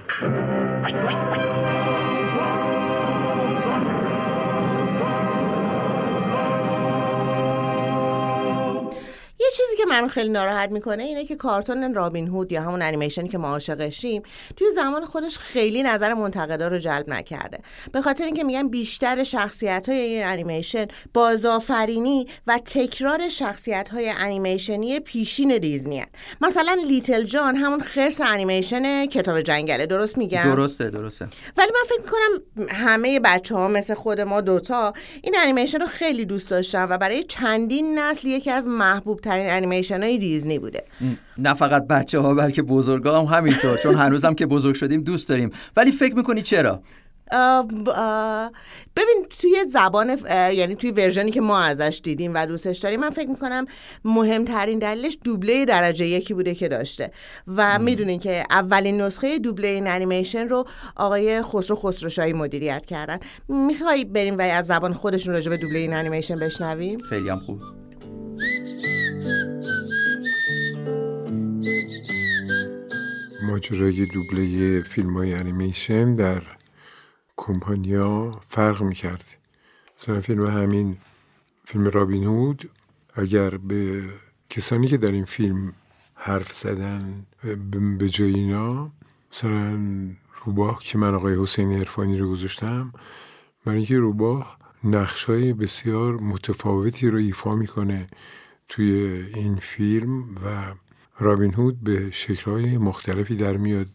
منو 9.94 10.08
خیلی 10.08 10.28
ناراحت 10.28 10.70
می‌کنه 10.70 11.02
اینه 11.02 11.24
که 11.24 11.36
کارتون 11.36 11.94
رابین 11.94 12.28
هود 12.28 12.52
یا 12.52 12.62
همون 12.62 12.82
انیمیشنی 12.82 13.28
که 13.28 13.38
ما 13.38 13.48
عاشقشیم 13.48 14.22
توی 14.56 14.70
زمان 14.70 15.04
خودش 15.04 15.38
خیلی 15.38 15.82
نظر 15.82 16.14
منتقدا 16.14 16.68
رو 16.68 16.78
جلب 16.78 17.08
نکرده. 17.08 17.58
به 17.92 18.02
خاطر 18.02 18.24
اینکه 18.24 18.44
میگن 18.44 18.68
بیشتر 18.68 19.24
شخصیت 19.24 19.88
های 19.88 19.98
این 19.98 20.24
انیمیشن 20.24 20.86
بازآفرینی 21.14 22.26
و 22.46 22.60
تکرار 22.64 23.28
شخصیت 23.28 23.88
های 23.88 24.08
انیمیشنی 24.08 25.00
پیشین 25.00 25.58
دیزنی 25.58 25.98
هن. 25.98 26.06
مثلا 26.40 26.76
لیتل 26.88 27.22
جان 27.22 27.56
همون 27.56 27.80
خرس 27.80 28.20
انیمیشن 28.20 29.06
کتاب 29.06 29.40
جنگله. 29.40 29.86
درست 29.86 30.18
میگم؟ 30.18 30.42
درسته 30.42 30.90
درسته. 30.90 31.28
ولی 31.56 31.70
من 31.74 31.88
فکر 31.88 32.00
می‌کنم 32.02 32.68
همه 32.70 33.20
بچه 33.20 33.54
ها 33.54 33.68
مثل 33.68 33.94
خود 33.94 34.20
ما 34.20 34.40
دوتا 34.40 34.92
این 35.22 35.36
انیمیشن 35.42 35.80
رو 35.80 35.86
خیلی 35.86 36.24
دوست 36.24 36.50
داشتن 36.50 36.86
و 36.90 36.98
برای 36.98 37.24
چندین 37.24 37.98
نسل 37.98 38.28
یکی 38.28 38.50
از 38.50 38.66
محبوب 38.66 39.20
ترین 39.20 39.50
انیمیشن 39.50 39.84
های 39.91 40.19
دیزنی 40.19 40.59
بوده. 40.59 40.85
نه 41.38 41.55
فقط 41.55 41.87
بچه 41.87 42.19
ها 42.19 42.35
بلکه 42.35 42.62
بزرگا 42.62 43.21
هم 43.21 43.37
همینطور 43.37 43.76
چون 43.76 43.95
هنوزم 43.95 44.35
که 44.35 44.47
بزرگ 44.47 44.75
شدیم 44.75 45.03
دوست 45.03 45.29
داریم. 45.29 45.50
ولی 45.76 45.93
فکر 45.93 46.14
می‌کنی 46.14 46.43
چرا؟ 46.43 46.83
آه، 47.33 47.67
ب- 47.67 47.88
آه، 47.88 48.53
ببین 48.97 49.26
توی 49.41 49.57
زبان 49.73 50.19
یعنی 50.53 50.75
توی 50.75 50.91
ورژنی 50.91 51.31
که 51.31 51.41
ما 51.41 51.61
ازش 51.61 52.00
دیدیم 52.03 52.35
و 52.35 52.47
دوستش 52.47 52.79
داریم 52.79 53.00
من 53.00 53.11
فکر 53.11 53.29
می‌کنم 53.29 53.67
مهمترین 54.05 54.79
دلیلش 54.79 55.19
دوبله 55.25 55.64
درجه 55.64 56.07
یکی 56.07 56.35
بوده 56.35 56.55
که 56.55 56.69
داشته. 56.69 57.11
و 57.57 57.79
می‌دونین 57.79 58.21
که 58.21 58.45
اولین 58.50 59.00
نسخه 59.00 59.38
دوبله 59.38 59.69
این 59.69 59.88
انیمیشن 59.88 60.49
رو 60.49 60.64
آقای 60.97 61.43
خسرو 61.43 61.76
خسروشاهی 61.76 62.33
مدیریت 62.33 62.87
کردن. 62.87 63.19
می‌خوای 63.49 64.05
بریم 64.05 64.38
و 64.38 64.41
از 64.41 64.67
زبان 64.67 64.93
خودشون 64.93 65.35
راجع 65.35 65.50
به 65.50 65.57
دوبله 65.57 65.79
این 65.79 65.95
انیمیشن 65.95 66.38
بشنویم؟ 66.38 67.00
خیلی 67.00 67.29
هم 67.29 67.38
خوب. 67.38 67.61
ماجرای 73.54 74.06
دوبله 74.06 74.82
فیلم 74.82 75.16
های 75.16 75.34
انیمیشن 75.34 76.14
در 76.14 76.42
کمپانیا 77.37 78.40
فرق 78.49 78.82
می‌کرد. 78.82 79.25
مثلا 79.99 80.20
فیلم 80.20 80.46
همین 80.46 80.96
فیلم 81.64 81.84
رابین 81.84 82.25
هود 82.25 82.70
اگر 83.14 83.50
به 83.56 84.02
کسانی 84.50 84.88
که 84.88 84.96
در 84.96 85.12
این 85.12 85.25
فیلم 85.25 85.73
حرف 86.14 86.52
زدن 86.52 87.26
به 87.99 88.08
جای 88.08 88.34
اینا 88.34 88.92
مثلا 89.32 89.80
روباه 90.44 90.80
که 90.82 90.99
من 90.99 91.14
آقای 91.14 91.42
حسین 91.42 91.73
عرفانی 91.73 92.18
رو 92.18 92.30
گذاشتم 92.30 92.92
برای 93.64 93.78
اینکه 93.78 93.99
روباه 93.99 94.58
نقشای 94.84 95.52
بسیار 95.52 96.20
متفاوتی 96.20 97.11
رو 97.11 97.18
ایفا 97.18 97.54
می‌کنه 97.54 98.06
توی 98.68 98.92
این 99.34 99.56
فیلم 99.56 100.25
و 100.44 100.75
رابین 101.18 101.54
هود 101.54 101.80
به 101.80 102.11
شکلهای 102.11 102.78
مختلفی 102.78 103.37
در 103.37 103.56
میاد 103.56 103.87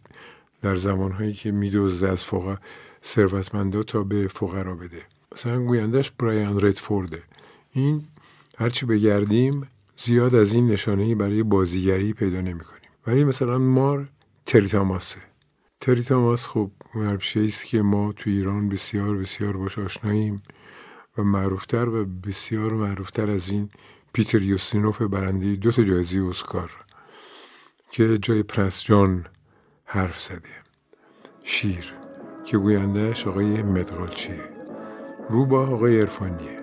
در 0.60 0.74
زمانهایی 0.74 1.32
که 1.32 1.50
میدوزده 1.50 2.08
از 2.08 2.24
فقر 2.24 2.56
ثروتمندا 3.04 3.82
تا 3.82 4.02
به 4.02 4.28
فقرا 4.28 4.74
بده. 4.74 5.02
مثلا 5.32 5.64
گویندش 5.64 6.10
برایان 6.10 6.60
ردفورده. 6.60 7.22
این 7.72 8.04
هرچی 8.58 8.86
بگردیم 8.86 9.68
زیاد 9.98 10.34
از 10.34 10.52
این 10.52 10.68
نشانه 10.68 11.14
برای 11.14 11.42
بازیگری 11.42 12.12
پیدا 12.12 12.40
نمی 12.40 12.60
کنیم 12.60 12.90
ولی 13.06 13.24
مثلا 13.24 13.58
مار 13.58 14.08
تری 14.46 14.68
تاماسه. 14.68 15.20
تری 15.80 16.02
تاماس 16.02 16.46
خب 16.46 16.70
هنرپیشه 16.92 17.40
است 17.40 17.66
که 17.66 17.82
ما 17.82 18.12
تو 18.12 18.30
ایران 18.30 18.68
بسیار 18.68 19.16
بسیار 19.16 19.56
باش 19.56 19.78
آشناییم 19.78 20.36
و 21.18 21.22
معروفتر 21.22 21.88
و 21.88 22.04
بسیار 22.04 22.72
معروفتر 22.72 23.30
از 23.30 23.48
این 23.48 23.68
پیتر 24.12 24.42
یوستینوف 24.42 25.02
برنده 25.02 25.56
دو 25.56 25.70
تا 25.72 25.82
جایزه 25.82 26.18
اسکار. 26.18 26.70
که 27.90 28.18
جای 28.18 28.42
پرنس 28.42 28.84
جان 28.84 29.26
حرف 29.84 30.20
زده. 30.20 30.40
شیر 31.42 31.94
که 32.44 32.58
گویندهش 32.58 33.26
آقای 33.26 33.62
مدغالچیه 33.62 34.48
روبا 35.28 35.66
آقای 35.66 36.00
عرفانیه. 36.00 36.60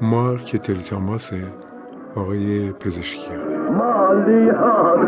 مار 0.00 0.42
که 0.42 0.58
تری 0.58 0.82
تاماسه 0.82 1.54
آقای 2.14 2.72
پزشکیانه 2.72 3.49
مالیات 3.78 4.98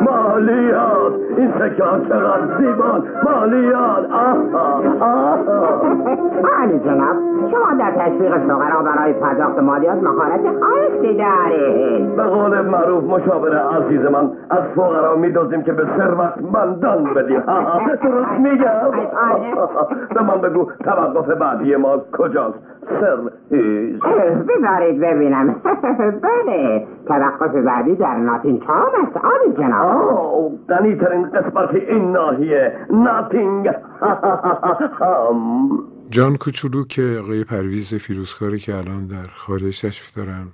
مالیات. 0.00 1.12
این 1.36 1.52
سکه 1.58 1.84
چقدر 2.08 2.58
زیبان 2.58 3.04
مالیات. 3.24 4.06
عالی 6.58 6.78
جناب 6.78 7.16
شما 7.50 7.74
در 7.78 7.90
تشویق 7.90 8.38
فقرا 8.38 8.82
برای 8.82 9.12
پرداخت 9.12 9.58
مالیات 9.58 10.02
مهارت 10.02 10.40
خاصی 10.40 11.16
دارید. 11.16 12.16
به 12.16 12.22
قول 12.22 12.60
معروف 12.60 13.04
مشاور 13.04 13.56
عزیز 13.58 14.00
من 14.00 14.30
از 14.50 14.62
فقرا 14.76 15.16
میدازیم 15.16 15.62
که 15.62 15.72
به 15.72 15.86
ثروتمندان 15.96 17.04
بدیم. 17.04 17.40
درست 18.02 18.38
میگم. 18.38 18.90
به 20.14 20.22
من 20.22 20.40
بگو 20.40 20.70
توقف 20.84 21.28
بعدی 21.30 21.76
ما 21.76 21.98
کجاست. 22.18 22.58
سر 23.00 23.18
هیز 23.50 24.00
بذارید 24.48 25.00
ببینم. 25.00 25.54
بله 26.26 26.86
توقف 27.06 27.54
بعدی 27.54 27.93
در 27.94 28.16
ناتین 28.16 28.60
تام 28.60 28.92
است 29.06 29.16
عالی 29.16 29.56
جناب. 29.58 30.08
آه 30.08 30.50
غنی 30.68 30.96
ترین 30.96 31.30
قسمت 31.30 31.74
این 31.74 32.12
ناحیه 32.12 32.86
ناتینگ. 32.90 33.70
جان 36.10 36.36
کوچولو 36.36 36.84
که 36.84 37.18
آقای 37.22 37.44
پرویز 37.44 37.94
فیروزکاری 37.94 38.58
که 38.58 38.74
الان 38.74 39.06
در 39.06 39.26
خارج 39.36 39.80
تشریف 39.80 40.14
دارن 40.16 40.46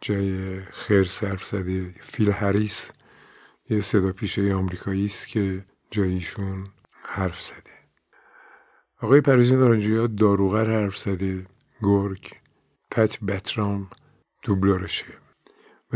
جای 0.00 0.58
خیر 0.70 1.04
صرف 1.04 1.44
زده 1.44 1.86
فیل 2.00 2.30
هریس 2.30 2.92
یه 3.70 3.80
صدا 3.80 4.12
پیشه 4.12 4.54
آمریکایی 4.54 5.06
است 5.06 5.28
که 5.28 5.64
جاییشون 5.90 6.64
حرف 7.02 7.42
زده. 7.42 7.76
آقای 9.02 9.20
پرویز 9.20 9.54
نارنجیا 9.54 10.06
داروغر 10.06 10.64
حرف 10.64 10.96
زده 10.96 11.46
گرگ 11.82 12.30
پت 12.90 13.18
بترام 13.24 13.86
دوبلورشه 14.42 15.25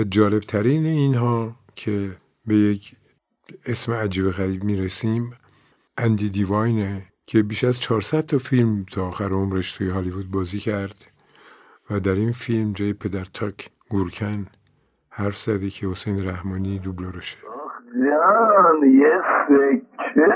جالب 0.05 0.41
ترین 0.41 0.87
اینها 0.87 1.53
که 1.75 2.11
به 2.47 2.55
یک 2.55 2.93
اسم 3.67 3.93
عجیب 3.93 4.31
غریب 4.31 4.65
می‌رسیم 4.65 5.33
اندی 5.99 6.31
دیواینه 6.31 7.03
که 7.27 7.43
بیش 7.43 7.65
از 7.65 7.81
400 7.81 8.21
تا 8.21 8.39
فیلم 8.39 8.85
تا 8.93 9.07
آخر 9.07 9.29
عمرش 9.29 9.73
توی 9.73 9.91
هالیوود 9.91 10.31
بازی 10.31 10.59
کرد 10.59 11.07
و 11.91 12.01
در 12.01 12.15
این 12.15 12.33
فیلم 12.33 12.73
جای 12.73 12.93
پدر 12.93 13.25
تاک 13.35 13.71
گورکن 13.91 14.47
حرف 15.11 15.39
زده 15.39 15.71
که 15.71 15.87
حسین 15.87 16.29
رحمانی 16.29 16.79
دوبلورشه. 16.79 17.39
جان 17.95 18.83
یه 18.83 19.23
یه 20.15 20.27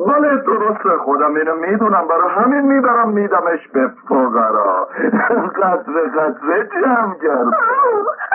بله 0.00 0.36
درسته 0.36 0.98
خودم 1.04 1.34
اینو 1.34 1.54
می‌دونم 1.54 2.08
برای 2.08 2.30
همین 2.30 2.60
می‌برم 2.60 3.08
میدمش 3.08 3.68
به 3.72 3.90
فقرا. 4.08 4.88
قطره 5.62 6.08
قطره 6.08 6.68
جمع 6.72 7.14
کرد. 7.14 7.54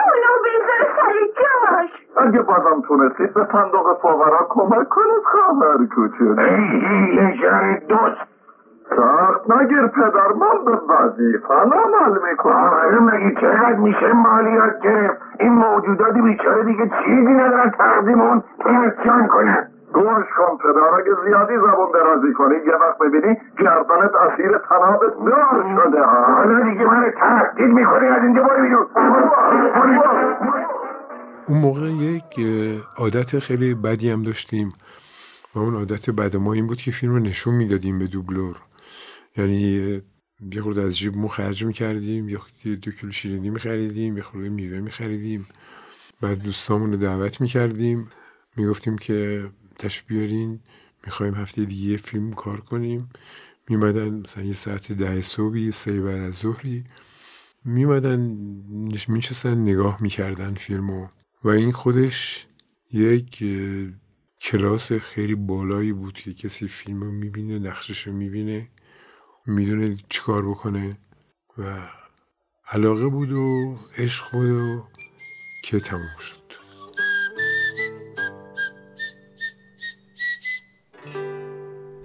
اونو 0.00 0.32
بذار 0.44 0.88
سر 0.96 1.12
جاش 1.36 1.90
اگه 2.16 2.42
بازم 2.42 2.80
تونستید 2.88 3.34
به 3.34 3.46
صندوق 3.52 3.98
فقرا 4.02 4.46
کمک 4.48 4.88
کنید 4.88 5.22
خواهر 5.24 5.78
ای 6.48 7.38
جان 7.42 7.78
دوست. 7.88 8.30
سخت 8.96 9.50
نگیر 9.50 9.86
پدر 9.86 10.32
من 10.32 10.64
به 10.64 10.94
وظیفم 10.94 11.72
عمل 11.72 12.18
می‌کنم. 12.30 12.70
آره 12.84 13.00
مگه 13.00 13.40
چقدر 13.40 13.74
میشه 13.74 14.12
مالیات 14.12 14.80
گرفت؟ 14.82 15.22
این 15.40 15.52
موجودات 15.52 16.12
بیچاره 16.12 16.64
دیگه 16.64 16.90
چیزی 17.04 17.32
ندارن 17.32 17.70
تقدیم 17.70 18.20
اون 18.20 18.42
جان 19.04 19.26
کنن. 19.28 19.69
گوش 19.94 20.26
کن 20.36 20.56
پدر 20.62 20.94
اگه 20.98 21.12
زیادی 21.24 21.54
زبون 21.56 21.90
درازی 21.94 22.32
کنی 22.38 22.54
یه 22.54 22.74
وقت 22.74 22.98
ببینی 22.98 23.36
گردنت 23.58 24.14
اسیر 24.14 24.58
تنابت 24.68 25.14
دار 25.26 25.64
شده 25.76 26.02
حالا 26.02 26.70
دیگه 26.70 26.84
من 26.84 27.12
تهدید 27.20 27.74
می‌کنی 27.74 28.06
از 28.06 28.22
اینجا 28.22 28.42
برو 28.42 28.62
بیرون. 28.62 28.86
اون 31.48 31.58
موقع 31.58 31.86
یک 31.90 32.40
عادت 32.96 33.38
خیلی 33.38 33.74
بدی 33.74 34.10
هم 34.10 34.22
داشتیم 34.22 34.68
و 35.54 35.58
اون 35.58 35.74
عادت 35.74 36.10
بد 36.10 36.36
ما 36.36 36.52
این 36.52 36.66
بود 36.66 36.78
که 36.78 36.90
فیلم 36.90 37.12
رو 37.12 37.18
نشون 37.18 37.54
می‌دادیم 37.54 37.98
به 37.98 38.06
دوبلور. 38.06 38.56
یعنی 39.36 40.02
یه 40.52 40.62
خورده 40.62 40.82
از 40.82 40.98
جیب 40.98 41.16
مو 41.16 41.28
خرج 41.28 41.64
می‌کردیم 41.64 42.28
یا 42.28 42.38
دو 42.64 42.90
کیلو 42.90 43.12
شیرینی 43.12 43.50
میخریدیم 43.50 44.16
یه 44.16 44.22
خورده 44.22 44.48
میوه 44.48 44.80
میخریدیم. 44.80 45.42
بعد 46.22 46.42
دوستامون 46.42 46.90
رو 46.90 46.96
دعوت 46.96 47.40
می‌کردیم. 47.40 48.10
می‌گفتیم 48.56 48.98
که 48.98 49.44
تشریف 49.80 50.06
بیارین 50.06 50.60
می‌خوایم 51.04 51.34
هفته 51.34 51.64
دیگه 51.64 51.96
فیلم 51.96 52.32
کار 52.32 52.60
کنیم. 52.60 53.08
میمدن 53.68 54.10
مثلا 54.10 54.44
یه 54.44 54.54
ساعت 54.54 54.92
ده 54.92 55.20
صبحی 55.20 55.72
سه 55.72 56.00
بعد 56.00 56.20
از 56.20 56.34
ظهری. 56.34 56.84
میمدن 57.64 58.20
میشستن 59.08 59.58
نگاه 59.58 60.02
می‌کردن 60.02 60.54
فیلمو. 60.54 61.08
و 61.44 61.48
این 61.48 61.72
خودش 61.72 62.46
یک 62.92 63.44
کلاس 64.40 64.92
خیلی 64.92 65.34
بالایی 65.34 65.92
بود 65.92 66.14
که 66.14 66.34
کسی 66.34 66.68
فیلم 66.68 67.00
رو 67.02 67.10
می‌بینه 67.12 67.58
نقشش 67.58 68.06
رو 68.06 68.12
می‌بینه. 68.12 68.68
می‌دونه 69.46 69.96
چیکار 70.08 70.48
بکنه. 70.50 70.90
و 71.58 71.88
علاقه 72.72 73.08
بود 73.08 73.32
و 73.32 73.78
عشق 73.98 74.32
بود 74.32 74.50
و 74.50 74.84
که 75.64 75.80
تموم 75.80 76.18
شد. 76.20 76.39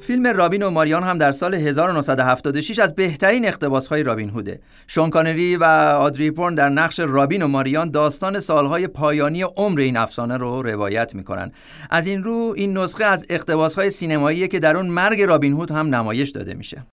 فیلم 0.05 0.27
رابین 0.27 0.63
و 0.63 0.69
ماریان 0.69 1.03
هم 1.03 1.17
در 1.17 1.31
سال 1.31 1.53
1976 1.53 2.79
از 2.79 2.95
بهترین 2.95 3.47
اقتباسهای 3.47 4.03
رابین 4.03 4.29
هوده. 4.29 4.59
شونکانری 4.87 5.55
و 5.55 5.63
آدری 5.99 6.31
پورن 6.31 6.55
در 6.55 6.69
نقش 6.69 6.99
رابین 6.99 7.41
و 7.41 7.47
ماریان 7.47 7.91
داستان 7.91 8.39
سالهای 8.39 8.87
پایانی 8.87 9.41
عمر 9.41 9.79
این 9.79 9.97
افسانه 9.97 10.37
رو 10.37 10.61
روایت 10.61 11.15
می‌کنن. 11.15 11.51
از 11.89 12.07
این 12.07 12.23
رو 12.23 12.53
این 12.57 12.77
نسخه 12.77 13.05
از 13.05 13.25
اقتباسهای 13.29 13.89
سینمایی 13.89 14.47
که 14.47 14.59
در 14.59 14.77
اون 14.77 14.87
مرگ 14.87 15.21
رابین 15.21 15.53
هود 15.53 15.71
هم 15.71 15.95
نمایش 15.95 16.29
داده 16.29 16.53
میشه. 16.53 16.85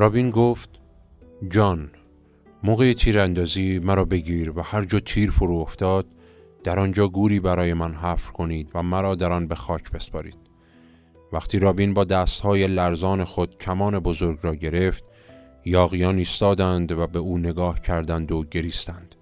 رابین 0.00 0.30
گفت 0.30 0.70
جان 1.50 1.90
موقع 2.62 2.92
تیراندازی 2.92 3.78
مرا 3.78 4.04
بگیر 4.04 4.58
و 4.58 4.62
هر 4.62 4.84
جا 4.84 5.00
تیر 5.00 5.30
فرو 5.30 5.56
افتاد 5.56 6.06
در 6.64 6.78
آنجا 6.78 7.08
گوری 7.08 7.40
برای 7.40 7.74
من 7.74 7.94
حفر 7.94 8.32
کنید 8.32 8.70
و 8.74 8.82
مرا 8.82 9.14
در 9.14 9.32
آن 9.32 9.46
به 9.46 9.54
خاک 9.54 9.90
بسپارید. 9.90 10.36
وقتی 11.32 11.58
رابین 11.58 11.94
با 11.94 12.04
دستهای 12.04 12.66
لرزان 12.66 13.24
خود 13.24 13.58
کمان 13.58 13.98
بزرگ 13.98 14.38
را 14.42 14.54
گرفت 14.54 15.04
یاغیان 15.64 16.18
ایستادند 16.18 16.92
و 16.92 17.06
به 17.06 17.18
او 17.18 17.38
نگاه 17.38 17.80
کردند 17.80 18.32
و 18.32 18.44
گریستند 18.50 19.14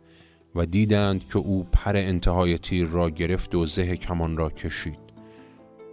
و 0.54 0.66
دیدند 0.66 1.28
که 1.28 1.38
او 1.38 1.66
پر 1.72 1.96
انتهای 1.96 2.58
تیر 2.58 2.86
را 2.86 3.10
گرفت 3.10 3.54
و 3.54 3.66
زه 3.66 3.96
کمان 3.96 4.36
را 4.36 4.50
کشید. 4.50 5.08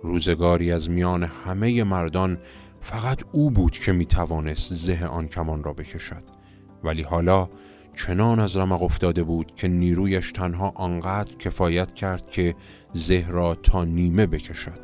روزگاری 0.04 0.72
از 0.72 0.90
میان 0.90 1.24
همه 1.24 1.84
مردان 1.84 2.38
فقط 2.86 3.24
او 3.32 3.52
بود 3.52 3.72
که 3.72 3.92
می 3.92 4.06
توانست 4.06 4.74
زه 4.74 5.06
آن 5.06 5.28
کمان 5.28 5.64
را 5.64 5.74
بکشد. 5.74 6.24
ولی 6.84 7.02
حالا 7.02 7.50
چنان 7.96 8.40
از 8.40 8.58
رمق 8.58 8.84
افتاده 8.84 9.24
بود 9.24 9.56
که 9.56 9.68
نیرویش 9.68 10.32
تنها 10.32 10.74
آنقدر 10.76 11.36
کفایت 11.36 11.94
کرد 11.94 12.30
که 12.30 12.56
زه 12.94 13.26
را 13.30 13.56
تا 13.56 13.84
نیمه 13.84 14.26
بکشد. 14.26 14.80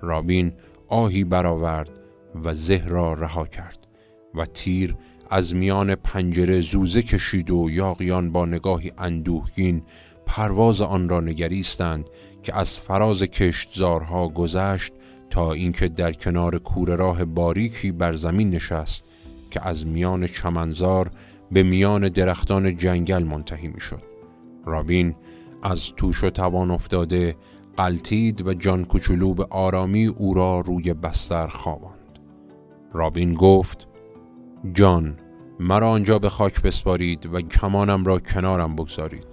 رابین 0.00 0.52
آهی 0.88 1.24
برآورد 1.24 1.90
و 2.44 2.54
زه 2.54 2.84
را 2.86 3.12
رها 3.12 3.46
کرد 3.46 3.78
و 4.34 4.44
تیر 4.44 4.96
از 5.30 5.54
میان 5.54 5.94
پنجره 5.94 6.60
زوزه 6.60 7.02
کشید 7.02 7.50
و 7.50 7.70
یاقیان 7.70 8.32
با 8.32 8.46
نگاهی 8.46 8.92
اندوهگین 8.98 9.82
پرواز 10.26 10.80
آن 10.80 11.08
را 11.08 11.20
نگریستند 11.20 12.10
که 12.42 12.56
از 12.56 12.78
فراز 12.78 13.22
کشتزارها 13.22 14.28
گذشت 14.28 14.92
تا 15.30 15.52
اینکه 15.52 15.88
در 15.88 16.12
کنار 16.12 16.58
کوره 16.58 16.96
راه 16.96 17.24
باریکی 17.24 17.92
بر 17.92 18.14
زمین 18.14 18.50
نشست 18.50 19.10
که 19.50 19.68
از 19.68 19.86
میان 19.86 20.26
چمنزار 20.26 21.10
به 21.52 21.62
میان 21.62 22.08
درختان 22.08 22.76
جنگل 22.76 23.22
منتهی 23.22 23.68
می‌شد. 23.68 24.02
رابین 24.64 25.14
از 25.62 25.92
توش 25.96 26.24
و 26.24 26.30
توان 26.30 26.70
افتاده 26.70 27.36
قلتید 27.76 28.46
و 28.46 28.54
جان 28.54 28.84
کوچولو 28.84 29.34
به 29.34 29.46
آرامی 29.50 30.06
او 30.06 30.34
را 30.34 30.60
روی 30.60 30.94
بستر 30.94 31.46
خواباند. 31.46 32.18
رابین 32.92 33.34
گفت 33.34 33.88
جان 34.72 35.18
مرا 35.60 35.90
آنجا 35.90 36.18
به 36.18 36.28
خاک 36.28 36.62
بسپارید 36.62 37.26
و 37.34 37.40
کمانم 37.40 38.04
را 38.04 38.18
کنارم 38.18 38.76
بگذارید 38.76 39.26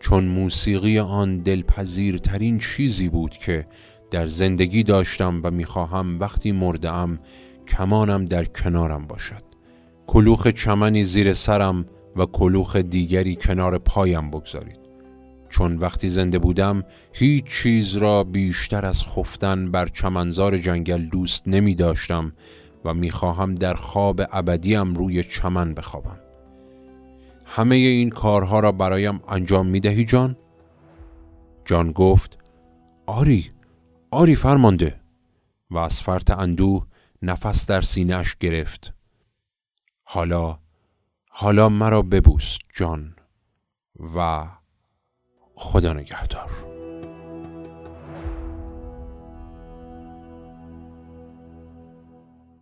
چون 0.00 0.24
موسیقی 0.24 0.98
آن 0.98 1.38
دلپذیرترین 1.38 2.58
چیزی 2.58 3.08
بود 3.08 3.30
که 3.30 3.66
در 4.10 4.26
زندگی 4.26 4.82
داشتم 4.82 5.40
و 5.44 5.50
می‌خواهم 5.50 6.20
وقتی 6.20 6.52
مردم 6.52 7.18
کمانم 7.68 8.24
در 8.24 8.44
کنارم 8.44 9.06
باشد. 9.06 9.42
کلوخ 10.06 10.46
چمنی 10.46 11.04
زیر 11.04 11.34
سرم 11.34 11.86
و 12.16 12.26
کلوخ 12.26 12.76
دیگری 12.76 13.36
کنار 13.36 13.78
پایم 13.78 14.30
بگذارید. 14.30 14.78
چون 15.48 15.76
وقتی 15.76 16.08
زنده 16.08 16.38
بودم 16.38 16.84
هیچ 17.12 17.44
چیز 17.44 17.96
را 17.96 18.24
بیشتر 18.24 18.86
از 18.86 19.04
خفتن 19.04 19.70
بر 19.70 19.86
چمنزار 19.86 20.58
جنگل 20.58 21.04
دوست 21.04 21.42
نمی 21.48 21.74
داشتم 21.74 22.32
و 22.84 22.94
می‌خواهم 22.94 23.54
در 23.54 23.74
خواب 23.74 24.20
ابدیم 24.32 24.94
روی 24.94 25.22
چمن 25.22 25.74
بخوابم. 25.74 26.18
همه 27.44 27.76
این 27.76 28.10
کارها 28.10 28.60
را 28.60 28.72
برایم 28.72 29.20
انجام 29.28 29.66
می 29.66 29.80
دهی 29.80 30.04
جان؟ 30.04 30.36
جان 31.64 31.92
گفت 31.92 32.38
آری 33.06 33.48
آری 34.10 34.36
فرمانده. 34.36 35.00
و 35.70 35.78
از 35.78 36.00
فرط 36.00 36.30
اندوه 36.30 36.86
نفس 37.22 37.66
در 37.66 37.80
سینهش 37.80 38.34
گرفت. 38.34 38.94
حالا 40.02 40.58
حالا 41.28 41.68
مرا 41.68 42.02
ببوس 42.02 42.58
جان 42.74 43.16
و 44.16 44.46
خدا 45.54 45.92
نگهدار. 45.92 46.77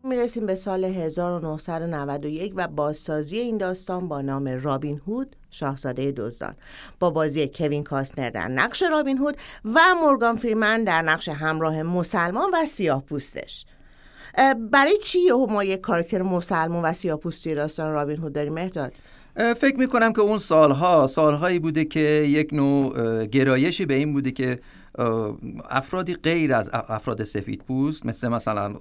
می‌رسیم 0.06 0.46
به 0.46 0.54
سال 0.54 0.84
1991 0.84 2.52
و 2.56 2.68
بازسازی 2.68 3.38
این 3.38 3.58
داستان 3.58 4.08
با 4.08 4.22
نام 4.22 4.48
رابین 4.48 5.00
هود 5.06 5.36
شاهزاده 5.50 6.12
دزدان 6.12 6.54
با 6.98 7.10
بازی 7.10 7.50
کوین 7.54 7.84
کاستنر 7.84 8.30
در 8.30 8.48
نقش 8.48 8.82
رابین 8.82 9.18
هود 9.18 9.36
و 9.64 9.80
مورگان 10.00 10.36
فریمن 10.36 10.84
در 10.84 11.02
نقش 11.02 11.28
همراه 11.28 11.82
مسلمان 11.82 12.50
و 12.54 12.66
سیاه 12.66 13.02
پوستش 13.02 13.66
برای 14.70 14.98
چی 15.04 15.18
ما 15.48 15.64
یک 15.64 15.80
کارکتر 15.80 16.22
مسلمان 16.22 16.84
و 16.84 16.92
سیاه 16.92 17.18
پوستی 17.18 17.54
داستان 17.54 17.92
رابین 17.92 18.16
هود 18.16 18.32
داریم 18.32 18.52
مهداد؟ 18.52 18.94
فکر 19.36 19.76
می‌کنم 19.78 20.12
که 20.12 20.20
اون 20.20 20.38
سالها 20.38 21.06
سالهایی 21.06 21.58
بوده 21.58 21.84
که 21.84 22.00
یک 22.00 22.48
نوع 22.52 23.26
گرایشی 23.26 23.86
به 23.86 23.94
این 23.94 24.12
بوده 24.12 24.30
که 24.30 24.58
افرادی 25.70 26.14
غیر 26.14 26.54
از 26.54 26.70
افراد 26.72 27.24
سفید 27.24 27.62
پوست 27.62 28.06
مثل 28.06 28.28
مثلا 28.28 28.74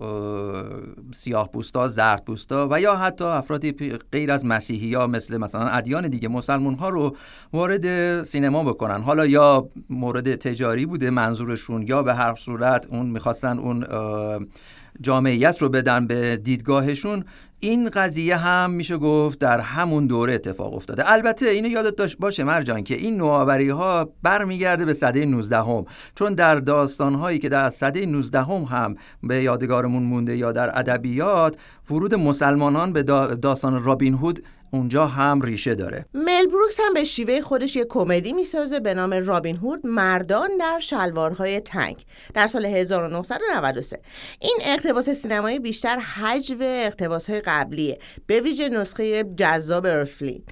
سیاه 1.13 1.51
پوستا 1.51 1.87
زرد 1.87 2.25
پوستا 2.25 2.67
و 2.71 2.81
یا 2.81 2.95
حتی 2.95 3.25
افرادی 3.25 3.71
غیر 4.11 4.31
از 4.31 4.45
مسیحی 4.45 4.93
ها 4.93 5.07
مثل 5.07 5.37
مثلا 5.37 5.67
ادیان 5.67 6.07
دیگه 6.07 6.27
مسلمون 6.27 6.75
ها 6.75 6.89
رو 6.89 7.15
وارد 7.53 8.23
سینما 8.23 8.63
بکنن. 8.63 9.01
حالا 9.01 9.25
یا 9.25 9.69
مورد 9.89 10.35
تجاری 10.35 10.85
بوده 10.85 11.09
منظورشون 11.09 11.87
یا 11.87 12.03
به 12.03 12.13
هر 12.13 12.35
صورت 12.35 12.87
اون 12.87 13.05
می‌خواستن 13.05 13.59
اون 13.59 13.85
جامعیت 15.01 15.61
رو 15.61 15.69
بدن 15.69 16.07
به 16.07 16.37
دیدگاهشون 16.37 17.25
این 17.59 17.89
قضیه 17.89 18.37
هم 18.37 18.71
میشه 18.71 18.97
گفت 18.97 19.39
در 19.39 19.59
همون 19.59 20.07
دوره 20.07 20.33
اتفاق 20.33 20.75
افتاده 20.75 21.11
البته 21.11 21.49
اینو 21.49 21.69
یادت 21.69 21.95
داشت 21.95 22.17
باشه 22.17 22.43
مرجان 22.43 22.83
که 22.83 22.95
این 22.95 23.17
نوآوری 23.17 23.69
ها 23.69 24.09
برمیگرده 24.23 24.85
به 24.85 24.93
سده 24.93 25.25
19 25.25 25.57
هم. 25.57 25.85
چون 26.15 26.33
در 26.33 26.55
داستان 26.55 27.15
هایی 27.15 27.39
که 27.39 27.49
در 27.49 27.69
سده 27.69 28.05
19 28.05 28.41
هم, 28.43 28.63
هم 28.63 28.95
به 29.23 29.43
یادگارمون 29.43 30.03
مونده 30.03 30.37
یا 30.37 30.51
در 30.51 30.79
ادبیات 30.79 31.57
ورود 31.91 32.15
مسلمانان 32.15 32.93
به 32.93 33.03
داستان 33.03 33.83
رابین 33.83 34.13
هود 34.13 34.43
اونجا 34.75 35.05
هم 35.05 35.41
ریشه 35.41 35.75
داره. 35.75 36.05
مل 36.13 36.45
بروکس 36.45 36.79
هم 36.79 36.93
به 36.93 37.03
شیوه 37.03 37.41
خودش 37.41 37.75
یک 37.75 37.87
کمدی 37.89 38.33
می‌سازه 38.33 38.79
به 38.79 38.93
نام 38.93 39.13
رابین 39.13 39.55
هود 39.55 39.87
مردان 39.87 40.49
در 40.59 40.79
شلوارهای 40.79 41.59
تنگ 41.59 42.05
در 42.33 42.47
سال 42.47 42.65
1993 42.65 43.99
این 44.39 44.57
اقتباس 44.65 45.09
سینمایی 45.09 45.59
بیشتر 45.59 45.97
حجو 45.97 46.57
اقتباسهای 46.61 47.41
قبلیه 47.41 47.99
به 48.27 48.39
ویژه 48.39 48.69
نسخه 48.69 49.23
جذاب 49.23 49.85
ارفلین. 49.85 50.43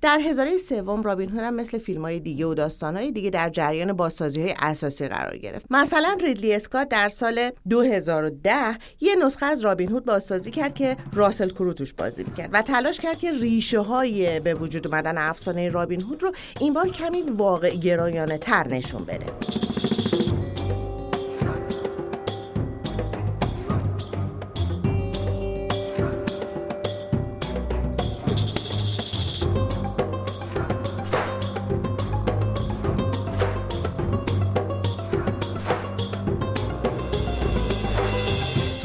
در 0.00 0.18
هزاره 0.18 0.58
سوم 0.58 1.02
رابین 1.02 1.30
هود 1.30 1.38
هم 1.38 1.54
مثل 1.54 1.78
فیلم 1.78 2.02
های 2.02 2.20
دیگه 2.20 2.46
و 2.46 2.54
داستان 2.54 2.96
های 2.96 3.12
دیگه 3.12 3.30
در 3.30 3.50
جریان 3.50 3.92
بازسازی 3.92 4.42
های 4.42 4.54
اساسی 4.58 5.08
قرار 5.08 5.36
گرفت. 5.36 5.66
مثلا 5.70 6.16
ریدلی 6.20 6.54
اسکات 6.54 6.88
در 6.88 7.08
سال 7.08 7.50
2010 7.68 8.78
یه 9.00 9.16
نسخه 9.16 9.46
از 9.46 9.64
رابین 9.64 9.88
هود 9.88 10.04
بازسازی 10.04 10.50
کرد 10.50 10.74
که 10.74 10.96
راسل 11.12 11.50
کرو 11.50 11.72
توش 11.72 11.92
بازی 11.92 12.24
می‌کرد 12.24 12.50
و 12.52 12.62
تلاش 12.62 13.00
کرد 13.00 13.18
که 13.18 13.32
ریشه 13.32 13.80
های 13.80 14.40
به 14.40 14.54
وجود 14.54 14.86
اومدن 14.86 15.18
افسانه 15.18 15.68
رابین 15.68 16.00
هود 16.00 16.22
رو 16.22 16.32
این 16.60 16.72
بار 16.72 16.88
کمی 16.88 17.22
واقع 17.22 17.70
گرایانه 17.70 18.38
تر 18.38 18.68
نشون 18.68 19.04
بده. 19.04 19.26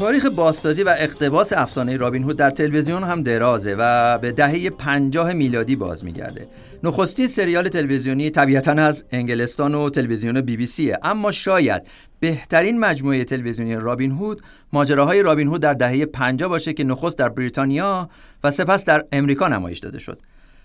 تاریخ 0.02 0.26
بازسازی 0.26 0.82
و 0.82 0.94
اقتباس 0.98 1.52
افسانه 1.52 1.96
رابین 1.96 2.22
هود 2.22 2.36
در 2.36 2.50
تلویزیون 2.50 3.04
هم 3.04 3.22
درازه 3.22 3.76
و 3.78 4.18
به 4.18 4.32
دهه 4.32 4.70
50 4.70 5.32
میلادی 5.32 5.76
باز 5.76 6.04
میگرده. 6.04 6.48
نخستین 6.82 7.26
سریال 7.26 7.68
تلویزیونی 7.68 8.30
طبیعتا 8.30 8.72
از 8.72 9.04
انگلستان 9.12 9.74
و 9.74 9.90
تلویزیون 9.90 10.40
بی 10.40 10.56
بی 10.56 10.66
سیه 10.66 10.98
اما 11.02 11.30
شاید 11.30 11.82
بهترین 12.20 12.80
مجموعه 12.80 13.24
تلویزیونی 13.24 13.74
رابین 13.74 14.10
هود 14.10 14.42
ماجراهای 14.72 15.22
رابین 15.22 15.48
هود 15.48 15.60
در 15.60 15.74
دهه 15.74 16.04
50 16.04 16.48
باشه 16.48 16.72
که 16.72 16.84
نخست 16.84 17.18
در 17.18 17.28
بریتانیا 17.28 18.10
و 18.44 18.50
سپس 18.50 18.84
در 18.84 19.04
امریکا 19.12 19.48
نمایش 19.48 19.78
داده 19.78 19.98
شد. 19.98 20.22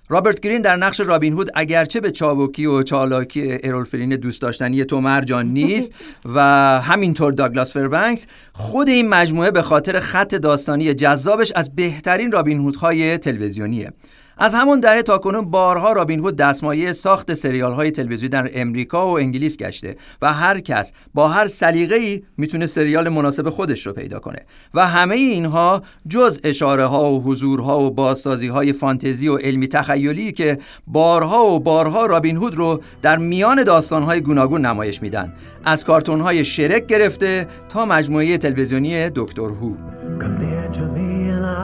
رابرت 0.09 0.39
گرین 0.39 0.61
در 0.61 0.75
نقش 0.75 0.99
رابین 0.99 1.33
هود 1.33 1.49
اگرچه 1.55 1.99
به 1.99 2.11
چابکی 2.11 2.65
و 2.65 2.83
چالاکی 2.83 3.57
ارولفرین 3.63 4.15
دوست 4.15 4.41
داشتنی 4.41 4.85
تو 4.85 5.01
مرجان 5.01 5.45
نیست 5.45 5.93
و 6.35 6.41
همینطور 6.81 7.33
داگلاس 7.33 7.73
فربنکس 7.73 8.27
خود 8.53 8.89
این 8.89 9.09
مجموعه 9.09 9.51
به 9.51 9.61
خاطر 9.61 9.99
خط 9.99 10.35
داستانی 10.35 10.93
جذابش 10.93 11.51
از 11.55 11.75
بهترین 11.75 12.31
رابین 12.31 12.59
هودهای 12.59 13.17
تلویزیونیه. 13.17 13.91
از 14.39 14.53
همون 14.53 14.79
دهه 14.79 15.01
تا 15.01 15.17
کنون 15.17 15.51
بارها 15.51 15.93
رابین 15.93 16.19
هود 16.19 16.35
دستمایه 16.35 16.93
ساخت 16.93 17.33
سریال 17.33 17.71
های 17.71 17.91
تلویزیونی 17.91 18.29
در 18.29 18.49
امریکا 18.53 19.07
و 19.07 19.19
انگلیس 19.19 19.57
گشته 19.57 19.97
و 20.21 20.33
هر 20.33 20.59
کس 20.59 20.93
با 21.13 21.27
هر 21.27 21.47
سلیقه‌ای 21.47 22.23
می‌تونه 22.37 22.65
سریال 22.65 23.09
مناسب 23.09 23.49
خودش 23.49 23.87
رو 23.87 23.93
پیدا 23.93 24.19
کنه 24.19 24.45
و 24.73 24.87
همه 24.87 25.15
اینها 25.15 25.81
جز 26.09 26.39
اشاره 26.43 26.85
ها 26.85 27.11
و 27.11 27.23
حضورها 27.23 27.79
و 27.79 27.91
بازسازی 27.91 28.47
های 28.47 28.73
فانتزی 28.73 29.27
و 29.27 29.37
علمی 29.37 29.67
تخیلی 29.67 30.31
که 30.31 30.57
بارها 30.87 31.45
و 31.45 31.59
بارها 31.59 32.05
رابین 32.05 32.37
هود 32.37 32.55
رو 32.55 32.81
در 33.01 33.17
میان 33.17 33.63
داستان 33.63 34.03
های 34.03 34.21
گوناگون 34.21 34.65
نمایش 34.65 35.01
میدن. 35.01 35.33
از 35.65 35.83
کارتون 35.83 36.21
های 36.21 36.45
شرک 36.45 36.87
گرفته 36.87 37.47
تا 37.69 37.85
مجموعه 37.85 38.37
تلویزیونی 38.37 39.09
دکتر 39.09 39.41
هو. 39.41 39.73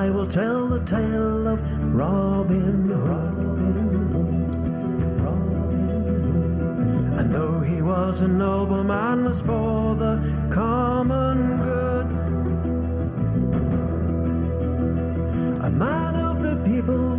I 0.04 0.10
will 0.10 0.28
tell 0.28 0.68
the 0.68 0.82
tale 0.96 1.48
of 1.54 1.60
Robin 2.02 2.63
And 7.20 7.32
though 7.32 7.60
he 7.60 7.82
was 7.82 8.22
a 8.22 8.28
nobleman, 8.28 9.26
was 9.26 9.42
for 9.42 9.96
the 9.96 10.16
common 10.50 11.58
good. 11.58 12.12
A 15.62 15.70
man 15.70 16.16
of 16.16 16.42
the 16.42 16.56
people 16.66 17.14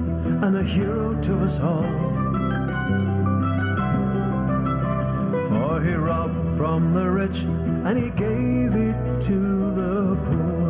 and 0.45 0.57
a 0.57 0.63
hero 0.63 1.21
to 1.21 1.45
us 1.45 1.61
all. 1.61 1.83
For 5.51 5.83
he 5.83 5.93
robbed 5.93 6.59
from 6.59 6.91
the 6.93 7.11
rich 7.11 7.45
and 7.87 7.99
he 7.99 8.11
gave 8.11 8.75
it 8.75 9.23
to 9.23 9.39
the 9.75 10.17
poor. 10.25 10.64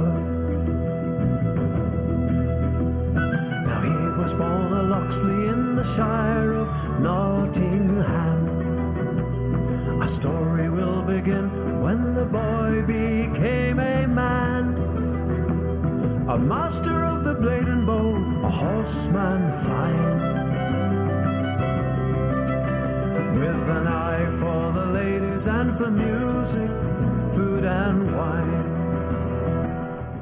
Born 4.36 4.72
a 4.72 4.82
Loxley 4.82 5.48
in 5.48 5.76
the 5.76 5.84
Shire 5.84 6.52
of 6.52 6.68
Nottingham. 7.00 8.38
A 10.02 10.08
story 10.08 10.68
will 10.68 11.02
begin 11.02 11.46
when 11.80 12.14
the 12.14 12.24
boy 12.24 12.82
became 12.86 13.78
a 13.78 14.06
man. 14.06 14.74
A 16.28 16.38
master 16.38 17.04
of 17.04 17.24
the 17.24 17.34
blade 17.34 17.68
and 17.68 17.86
bow, 17.86 18.08
a 18.42 18.50
horseman 18.50 19.50
fine. 19.64 20.16
With 23.38 23.68
an 23.78 23.86
eye 23.86 24.26
for 24.40 24.72
the 24.72 24.86
ladies 24.86 25.46
and 25.46 25.76
for 25.76 25.90
music, 25.90 26.70
food 27.34 27.64
and 27.64 28.16
wine. 28.16 28.73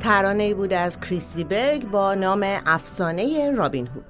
ترانه 0.03 0.55
بود 0.55 0.73
از 0.73 1.01
کریستی 1.01 1.45
برگ 1.45 1.91
با 1.91 2.15
نام 2.15 2.47
افسانه 2.67 3.51
رابین 3.51 3.87
هود. 3.87 4.05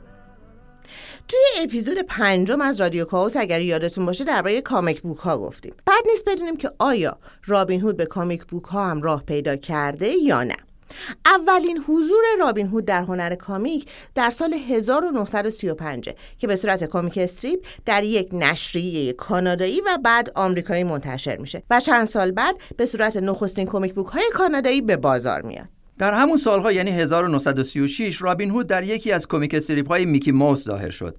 توی 1.28 1.40
اپیزود 1.62 1.98
پنجم 1.98 2.61
از 2.61 2.81
رادیو 2.81 3.05
کاوس 3.05 3.37
اگر 3.37 3.61
یادتون 3.61 4.07
باشه 4.07 4.24
درباره 4.24 4.61
کامیک 4.61 5.02
بوک 5.02 5.18
ها 5.18 5.38
گفتیم. 5.38 5.74
بعد 5.87 6.05
نیست 6.11 6.24
بدونیم 6.28 6.57
که 6.57 6.70
آیا 6.78 7.18
رابین 7.46 7.81
هود 7.81 7.96
به 7.96 8.07
کامیک 8.07 8.44
بوک 8.44 8.64
ها 8.64 8.90
هم 8.90 9.02
راه 9.02 9.22
پیدا 9.22 9.57
کرده 9.57 10.09
یا 10.09 10.44
نه. 10.44 10.57
اولین 11.26 11.78
حضور 11.78 12.22
رابین 12.38 12.66
هود 12.66 12.85
در 12.85 13.02
هنر 13.02 13.35
کامیک 13.35 13.87
در 14.14 14.31
سال 14.31 14.55
1935 14.55 16.11
که 16.38 16.46
به 16.46 16.57
صورت 16.57 16.85
کامیک 16.85 17.18
استریپ 17.18 17.66
در 17.87 18.05
یک 18.05 18.28
نشریه 18.33 19.12
کانادایی 19.12 19.81
و 19.81 19.98
بعد 20.05 20.33
آمریکایی 20.35 20.85
منتشر 20.85 21.37
میشه 21.37 21.62
و 21.70 21.81
چند 21.81 22.05
سال 22.05 22.31
بعد 22.31 22.57
به 22.76 22.87
صورت 22.87 23.16
نخستین 23.16 23.66
کامیک 23.66 23.94
بوک 23.94 24.07
های 24.07 24.31
کانادایی 24.35 24.81
به 24.81 24.96
بازار 24.96 25.42
میاد. 25.42 25.82
در 26.02 26.14
همون 26.14 26.36
سالها 26.36 26.72
یعنی 26.72 26.90
1936 26.90 28.22
رابین 28.22 28.50
هود 28.50 28.66
در 28.66 28.84
یکی 28.84 29.12
از 29.12 29.28
کمیک 29.28 29.54
استریپ 29.54 29.88
های 29.88 30.06
میکی 30.06 30.32
موس 30.32 30.64
ظاهر 30.64 30.90
شد. 30.90 31.16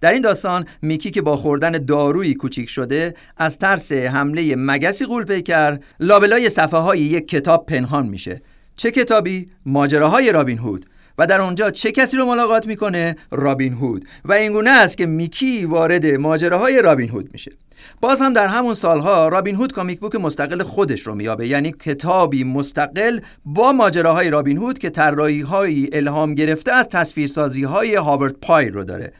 در 0.00 0.12
این 0.12 0.22
داستان 0.22 0.66
میکی 0.82 1.10
که 1.10 1.22
با 1.22 1.36
خوردن 1.36 1.70
دارویی 1.70 2.34
کوچیک 2.34 2.68
شده 2.68 3.14
از 3.36 3.58
ترس 3.58 3.92
حمله 3.92 4.54
مگسی 4.56 5.06
غول 5.06 5.24
پیکر 5.24 5.78
لابلای 6.00 6.50
صفحه 6.50 6.80
های 6.80 6.98
یک 6.98 7.28
کتاب 7.28 7.66
پنهان 7.66 8.06
میشه. 8.06 8.40
چه 8.76 8.90
کتابی؟ 8.90 9.50
ماجراهای 9.66 10.32
رابین 10.32 10.58
هود. 10.58 10.86
و 11.18 11.26
در 11.26 11.40
اونجا 11.40 11.70
چه 11.70 11.92
کسی 11.92 12.16
رو 12.16 12.26
ملاقات 12.26 12.66
می‌کنه؟ 12.66 13.16
رابین 13.30 13.72
هود. 13.72 14.04
و 14.24 14.32
اینگونه 14.32 14.70
است 14.70 14.96
که 14.96 15.06
میکی 15.06 15.64
وارد 15.64 16.06
ماجراهای 16.06 16.82
رابین 16.82 17.08
هود 17.08 17.28
میشه. 17.32 17.50
باز 18.00 18.20
هم 18.20 18.32
در 18.32 18.48
همون 18.48 18.74
سالها 18.74 19.28
رابین 19.28 19.54
هود 19.54 19.72
کامیک 19.72 20.00
بوک 20.00 20.14
مستقل 20.14 20.62
خودش 20.62 21.00
رو 21.00 21.14
میابه 21.14 21.48
یعنی 21.48 21.72
کتابی 21.72 22.44
مستقل 22.44 23.20
با 23.44 23.72
ماجراهای 23.72 24.30
رابین 24.30 24.56
هود 24.56 24.78
که 24.78 24.90
طراحی‌های 24.90 25.88
الهام 25.92 26.34
گرفته 26.34 26.72
از 26.72 26.88
تصویرسازی 26.88 27.62
های 27.62 27.94
هاورد 27.94 28.36
پای 28.40 28.70
رو 28.70 28.84
داره. 28.84 29.12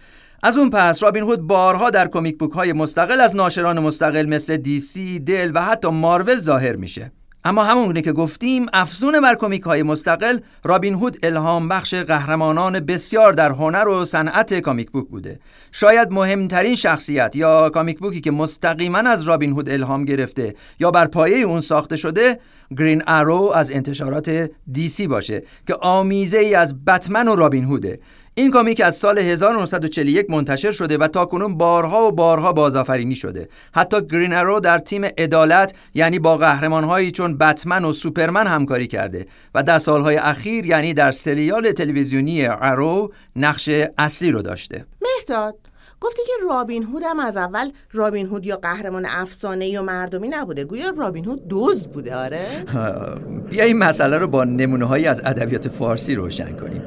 از 0.42 0.56
اون 0.56 0.70
پس 0.70 1.02
رابین 1.02 1.22
هود 1.22 1.40
بارها 1.40 1.90
در 1.90 2.06
کامیک 2.06 2.38
بوک 2.38 2.52
های 2.52 2.72
مستقل 2.72 3.20
از 3.20 3.36
ناشران 3.36 3.80
مستقل 3.80 4.26
مثل 4.26 4.56
دی 4.56 4.80
سی، 4.80 5.20
دل 5.20 5.52
و 5.54 5.62
حتی 5.62 5.88
مارول 5.88 6.38
ظاهر 6.40 6.76
میشه. 6.76 7.12
اما 7.46 7.64
همونگونه 7.64 8.02
که 8.02 8.12
گفتیم 8.12 8.66
افزون 8.72 9.20
بر 9.20 9.34
کمیک 9.34 9.62
های 9.62 9.82
مستقل 9.82 10.38
رابین 10.64 10.94
هود 10.94 11.18
الهام 11.22 11.68
بخش 11.68 11.94
قهرمانان 11.94 12.80
بسیار 12.80 13.32
در 13.32 13.50
هنر 13.50 13.88
و 13.88 14.04
صنعت 14.04 14.60
کامیک 14.60 14.90
بوک 14.90 15.08
بوده. 15.08 15.40
شاید 15.72 16.12
مهمترین 16.12 16.74
شخصیت 16.74 17.36
یا 17.36 17.70
کامیک 17.70 17.98
بوکی 17.98 18.20
که 18.20 18.30
مستقیما 18.30 18.98
از 18.98 19.22
رابین 19.22 19.52
هود 19.52 19.70
الهام 19.70 20.04
گرفته 20.04 20.54
یا 20.80 20.90
بر 20.90 21.06
پایه 21.06 21.36
اون 21.38 21.60
ساخته 21.60 21.96
شده 21.96 22.40
گرین 22.78 23.02
ارو 23.06 23.52
از 23.54 23.70
انتشارات 23.70 24.50
دی 24.72 24.88
سی 24.88 25.06
باشه 25.06 25.42
که 25.66 25.74
آمیزه 25.74 26.38
ای 26.38 26.54
از 26.54 26.84
بتمن 26.84 27.28
و 27.28 27.36
رابین 27.36 27.64
هوده. 27.64 28.00
این 28.36 28.50
کامیک 28.50 28.80
از 28.80 28.96
سال 28.96 29.18
1941 29.18 30.30
منتشر 30.30 30.70
شده 30.70 30.98
و 30.98 31.08
تا 31.08 31.26
کنون 31.26 31.58
بارها 31.58 32.08
و 32.08 32.12
بارها 32.12 32.52
بازآفرینی 32.52 33.16
شده. 33.16 33.48
حتی 33.74 34.06
گرین 34.06 34.32
ارو 34.32 34.60
در 34.60 34.78
تیم 34.78 35.04
عدالت 35.04 35.74
یعنی 35.94 36.18
با 36.18 36.36
قهرمانهایی 36.36 37.10
چون 37.10 37.38
بتمن 37.38 37.84
و 37.84 37.92
سوپرمن 37.92 38.46
همکاری 38.46 38.86
کرده 38.86 39.26
و 39.54 39.62
در 39.62 39.78
سالهای 39.78 40.16
اخیر 40.16 40.66
یعنی 40.66 40.94
در 40.94 41.12
سریال 41.12 41.72
تلویزیونی 41.72 42.46
ارو 42.46 43.12
نقش 43.36 43.70
اصلی 43.98 44.30
رو 44.30 44.42
داشته. 44.42 44.84
مهداد 45.02 45.54
گفتی 46.00 46.22
که 46.26 46.32
رابین 46.48 46.82
هود 46.82 47.02
هم 47.06 47.20
از 47.20 47.36
اول 47.36 47.70
رابین 47.92 48.26
هود 48.26 48.46
یا 48.46 48.56
قهرمان 48.56 49.06
افسانه 49.06 49.68
یا 49.68 49.82
مردمی 49.82 50.28
نبوده. 50.28 50.64
گویا 50.64 50.90
رابین 50.96 51.24
هود 51.24 51.42
دزد 51.50 51.90
بوده 51.90 52.16
آره؟ 52.16 52.46
بیا 53.50 53.64
این 53.64 53.78
مسئله 53.78 54.18
رو 54.18 54.28
با 54.28 54.44
نمونه 54.44 54.84
هایی 54.84 55.06
از 55.06 55.22
ادبیات 55.24 55.68
فارسی 55.68 56.14
روشن 56.14 56.56
کنیم. 56.56 56.82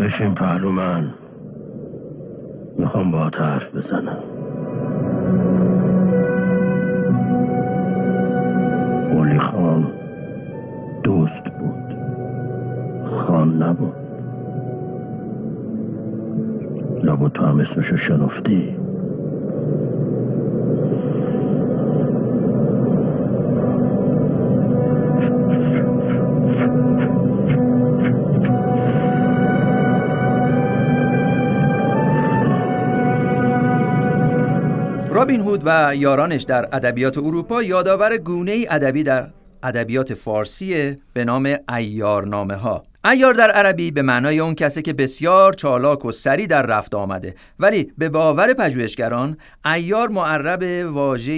بشین 0.00 0.34
پهلو 0.34 0.72
من 0.72 1.14
می‌خوام 2.78 3.10
با 3.10 3.18
حرف 3.18 3.74
بزنم. 3.74 4.22
اولی 9.10 9.38
خان 9.38 9.92
دوست 11.02 11.44
بود. 11.44 11.96
خان 13.04 13.62
نبود. 13.62 13.94
لابد 17.04 17.32
تو 17.32 17.46
هم 17.46 17.60
اسمشو 17.60 17.96
شنفتی. 17.96 18.79
رابین 35.30 35.46
هود 35.46 35.62
و 35.64 35.96
یارانش 35.96 36.42
در 36.42 36.68
ادبیات 36.72 37.18
اروپا 37.18 37.62
یادآور 37.62 38.16
گونه 38.16 38.66
ادبی 38.70 39.02
در 39.02 39.30
ادبیات 39.62 40.14
فارسی 40.14 40.96
به 41.12 41.24
نام 41.24 41.56
ایارنامه 41.76 42.54
ها 42.54 42.84
ایار 43.04 43.34
در 43.34 43.50
عربی 43.50 43.90
به 43.90 44.02
معنای 44.02 44.40
اون 44.40 44.54
کسی 44.54 44.82
که 44.82 44.92
بسیار 44.92 45.52
چالاک 45.52 46.04
و 46.04 46.12
سری 46.12 46.46
در 46.46 46.62
رفت 46.62 46.94
آمده. 46.94 47.34
ولی 47.58 47.92
به 47.98 48.08
باور 48.08 48.52
پژوهشگران 48.52 49.36
ایار 49.64 50.08
معرب 50.08 50.92
واژه 50.92 51.32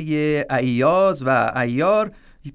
ایاز 0.51 1.23
و 1.27 1.53
ایار 1.57 2.11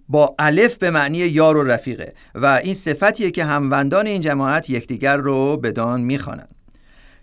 با 0.10 0.36
الف 0.39 0.78
به 0.78 0.91
معنی 0.91 1.17
یار 1.17 1.58
و 1.58 1.63
رفیقه 1.63 2.13
و 2.36 2.45
این 2.63 2.73
صفتیه 2.73 3.32
که 3.32 3.43
هموندان 3.43 4.08
این 4.08 4.21
جماعت 4.21 4.69
یکدیگر 4.69 5.17
رو 5.17 5.58
بدان 5.58 6.02
می‌خوانند. 6.02 6.56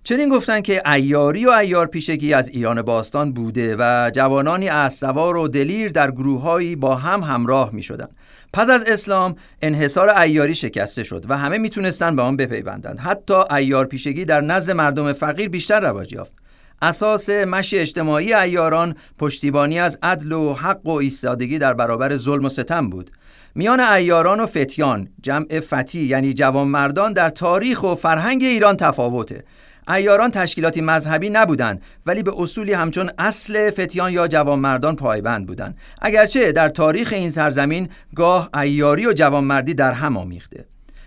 چنین 0.06 0.28
گفتن 0.28 0.60
که 0.60 0.90
ایاری 0.90 1.46
و 1.46 1.50
ایار 1.50 1.86
پیشگی 1.86 2.34
از 2.34 2.48
ایران 2.48 2.82
باستان 2.82 3.32
بوده 3.32 3.76
و 3.78 4.10
جوانانی 4.14 4.68
از 4.68 4.94
سوار 4.94 5.36
و 5.36 5.48
دلیر 5.48 5.92
در 5.92 6.10
گروههایی 6.10 6.76
با 6.76 6.94
هم 6.94 7.20
همراه 7.20 7.70
می 7.72 7.82
شدن. 7.82 8.08
پس 8.52 8.70
از 8.70 8.84
اسلام 8.86 9.36
انحصار 9.62 10.08
ایاری 10.08 10.54
شکسته 10.54 11.04
شد 11.04 11.24
و 11.28 11.38
همه 11.38 11.58
می‌تونستن 11.58 12.16
به 12.16 12.22
آن 12.22 12.36
بپیوندند. 12.36 12.98
حتی 12.98 13.34
ایار 13.50 13.84
پیشگی 13.84 14.24
در 14.24 14.40
نزد 14.40 14.70
مردم 14.70 15.12
فقیر 15.12 15.48
بیشتر 15.48 15.80
رواج 15.80 16.12
یافت. 16.12 16.32
اساس 16.82 17.30
مشی 17.30 17.78
اجتماعی 17.78 18.34
ایاران 18.34 18.94
پشتیبانی 19.18 19.80
از 19.80 19.98
عدل 20.02 20.32
و 20.32 20.54
حق 20.54 20.86
و 20.86 20.90
ایستادگی 20.90 21.58
در 21.58 21.74
برابر 21.74 22.16
ظلم 22.16 22.44
و 22.44 22.48
ستم 22.48 22.90
بود. 22.90 23.10
میان 23.54 23.80
ایاران 23.80 24.40
و 24.40 24.46
فتیان 24.46 25.08
جمع 25.22 25.60
فتی 25.60 26.04
یعنی 26.04 26.34
جوانمردان 26.34 27.12
در 27.12 27.30
تاریخ 27.30 27.82
و 27.82 27.94
فرهنگ 27.94 28.42
ایران 28.42 28.76
تفاوته. 28.76 29.44
ایاران 29.88 30.30
تشکیلاتی 30.30 30.80
مذهبی 30.80 31.30
نبودند 31.30 31.82
ولی 32.06 32.22
به 32.22 32.32
اصولی 32.36 32.72
همچون 32.72 33.10
اصل 33.18 33.70
فتیان 33.70 34.12
یا 34.12 34.28
جوانمردان 34.28 34.96
پایبند 34.96 35.46
بودند. 35.46 35.76
اگرچه 36.02 36.52
در 36.52 36.68
تاریخ 36.68 37.12
این 37.12 37.30
سرزمین 37.30 37.88
گاه 38.16 38.50
ایاری 38.54 39.06
و 39.06 39.12
جوانمردی 39.12 39.74
در 39.74 39.92
هم 39.92 40.16
آمیخته. 40.16 40.64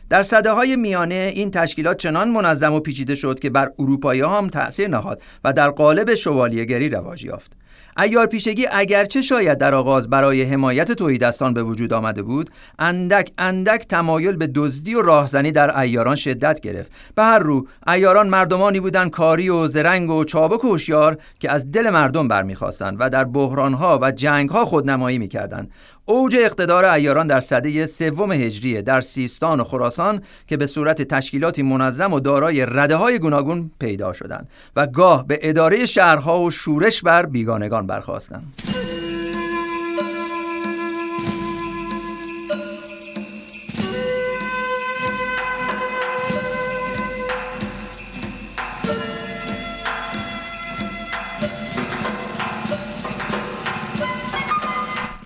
در 0.10 0.24
صده 0.24 0.52
های 0.52 0.76
میانه 0.76 1.32
این 1.36 1.52
تشکیلات 1.52 1.98
چنان 1.98 2.30
منظم 2.30 2.74
و 2.74 2.80
پیچیده 2.80 3.16
شد 3.16 3.40
که 3.40 3.50
بر 3.50 3.72
اروپایی 3.80 4.22
هم 4.22 4.50
تأثیر 4.50 4.88
نهاد 4.88 5.22
و 5.44 5.54
در 5.54 5.70
قالب 5.70 6.16
شوالیهگری 6.16 6.90
رواج 6.90 7.24
یافت. 7.24 7.52
ایار 8.00 8.26
پیشگی 8.26 8.68
اگرچه 8.72 9.22
شاید 9.22 9.58
در 9.58 9.76
آغاز 9.76 10.10
برای 10.10 10.44
حمایت 10.44 10.92
توحیدستان 10.92 11.54
به 11.54 11.64
وجود 11.64 11.94
آمده 11.94 12.24
بود 12.24 12.50
اندک 12.80 13.32
اندک 13.38 13.88
تمایل 13.88 14.36
به 14.36 14.48
دزدی 14.56 14.96
و 14.96 15.02
راهزنی 15.02 15.52
در 15.52 15.80
ایاران 15.80 16.16
شدت 16.16 16.60
گرفت. 16.60 16.92
به 17.16 17.24
هر 17.24 17.40
رو 17.40 17.68
ایاران 17.88 18.30
مردمانی 18.30 18.80
بودند 18.80 19.12
کاری 19.12 19.50
و 19.50 19.68
زرنگ 19.68 20.10
و 20.10 20.24
چابک 20.24 20.64
و 20.64 20.68
هوشیار 20.68 21.18
که 21.40 21.52
از 21.52 21.72
دل 21.72 21.90
مردم 21.90 22.28
برمیخواستند 22.28 22.98
و 23.00 23.10
در 23.10 23.24
بحرانها 23.24 24.00
و 24.02 24.12
جنگها 24.12 24.66
خودنمایی 24.66 25.18
می‌کردند. 25.18 25.72
اوج 26.10 26.36
اقتدار 26.40 26.86
ایاران 26.86 27.28
در 27.28 27.40
سده 27.40 27.88
سوم 27.88 28.32
هجریه 28.32 28.82
در 28.82 29.02
سیستان 29.02 29.60
و 29.60 29.64
خراسان 29.64 30.22
که 30.48 30.58
به 30.58 30.68
صورت 30.68 31.02
تشکیلاتی 31.02 31.64
منظم 31.64 32.14
و 32.14 32.20
دارای 32.20 32.66
رده 32.66 32.96
های 32.96 33.20
گوناگون 33.20 33.72
پیدا 33.80 34.14
شدند 34.14 34.50
و 34.76 34.88
گاه 34.88 35.28
به 35.28 35.40
اداره 35.42 35.86
شهرها 35.86 36.42
و 36.42 36.52
شورش 36.52 37.02
بر 37.02 37.26
بیگانگان 37.26 37.88
برخواستند. 37.88 38.54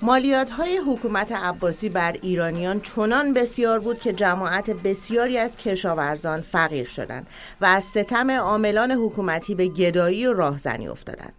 مالیات 0.03 0.49
های 0.49 0.77
حکومت 0.77 1.31
عباسی 1.31 1.89
بر 1.89 2.15
ایرانیان 2.21 2.81
چنان 2.81 3.33
بسیار 3.33 3.79
بود 3.79 3.99
که 3.99 4.13
جماعت 4.13 4.69
بسیاری 4.69 5.37
از 5.37 5.57
کشاورزان 5.57 6.41
فقیر 6.41 6.85
شدند 6.85 7.27
و 7.61 7.65
از 7.65 7.83
ستم 7.83 8.31
عاملان 8.31 8.91
حکومتی 8.91 9.55
به 9.55 9.67
گدایی 9.67 10.27
و 10.27 10.33
راهزنی 10.33 10.87
افتادند. 10.87 11.33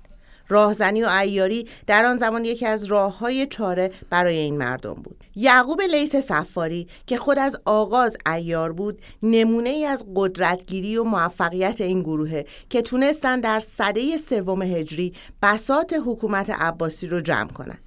راهزنی 0.49 1.03
و 1.03 1.09
ایاری 1.09 1.69
در 1.87 2.05
آن 2.05 2.19
زمان 2.19 2.45
یکی 2.45 2.67
از 2.67 2.85
راه 2.85 3.19
های 3.19 3.47
چاره 3.47 3.91
برای 4.11 4.39
این 4.39 4.59
مردم 4.59 4.95
بود 4.95 5.25
یعقوب 5.37 5.81
لیس 5.81 6.17
سفاری 6.17 6.89
که 7.07 7.17
خود 7.17 7.39
از 7.39 7.61
آغاز 7.65 8.17
ایار 8.27 8.73
بود 8.73 9.03
نمونه 9.23 9.69
ای 9.69 9.85
از 9.85 10.05
قدرتگیری 10.17 10.97
و 10.97 11.05
موفقیت 11.05 11.81
این 11.81 12.03
گروهه 12.03 12.47
که 12.71 12.83
تونستن 12.83 13.41
در 13.41 13.61
صده 13.61 14.17
سوم 14.17 14.63
هجری 14.63 15.15
بسات 15.43 15.95
حکومت 16.07 16.51
عباسی 16.51 17.07
رو 17.07 17.21
جمع 17.21 17.51
کنند 17.51 17.82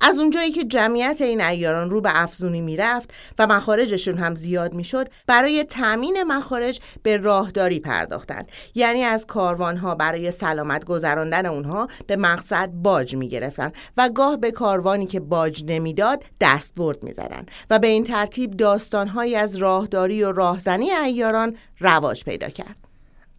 از 0.00 0.18
اونجایی 0.18 0.50
که 0.50 0.64
جمعیت 0.64 1.20
این 1.20 1.40
ایاران 1.40 1.90
رو 1.90 2.00
به 2.00 2.22
افزونی 2.22 2.60
می‌رفت 2.60 3.14
و 3.38 3.46
مخارجشون 3.46 4.18
هم 4.18 4.34
زیاد 4.34 4.74
می‌شد 4.74 5.08
برای 5.26 5.64
تامین 5.64 6.22
مخارج 6.22 6.80
به 7.02 7.16
راهداری 7.16 7.80
پرداختند. 7.80 8.48
یعنی 8.74 9.02
از 9.02 9.26
کاروانها 9.26 9.94
برای 9.94 10.30
سلامت 10.30 10.84
گذراندن 10.84 11.46
اونها 11.46 11.88
به 12.06 12.16
مقصد 12.16 12.70
باج 12.72 13.16
می‌گرفتند 13.16 13.74
و 13.96 14.08
گاه 14.08 14.36
به 14.36 14.50
کاروانی 14.50 15.06
که 15.06 15.20
باج 15.20 15.64
نمی‌داد 15.66 16.24
دستبرد 16.40 17.02
می‌زدند 17.02 17.50
و 17.70 17.78
به 17.78 17.86
این 17.86 18.04
ترتیب 18.04 18.50
داستانهایی 18.50 19.36
از 19.36 19.56
راهداری 19.56 20.24
و 20.24 20.32
راهزنی 20.32 20.90
ایاران 20.90 21.56
رواج 21.80 22.24
پیدا 22.24 22.48
کرد. 22.48 22.91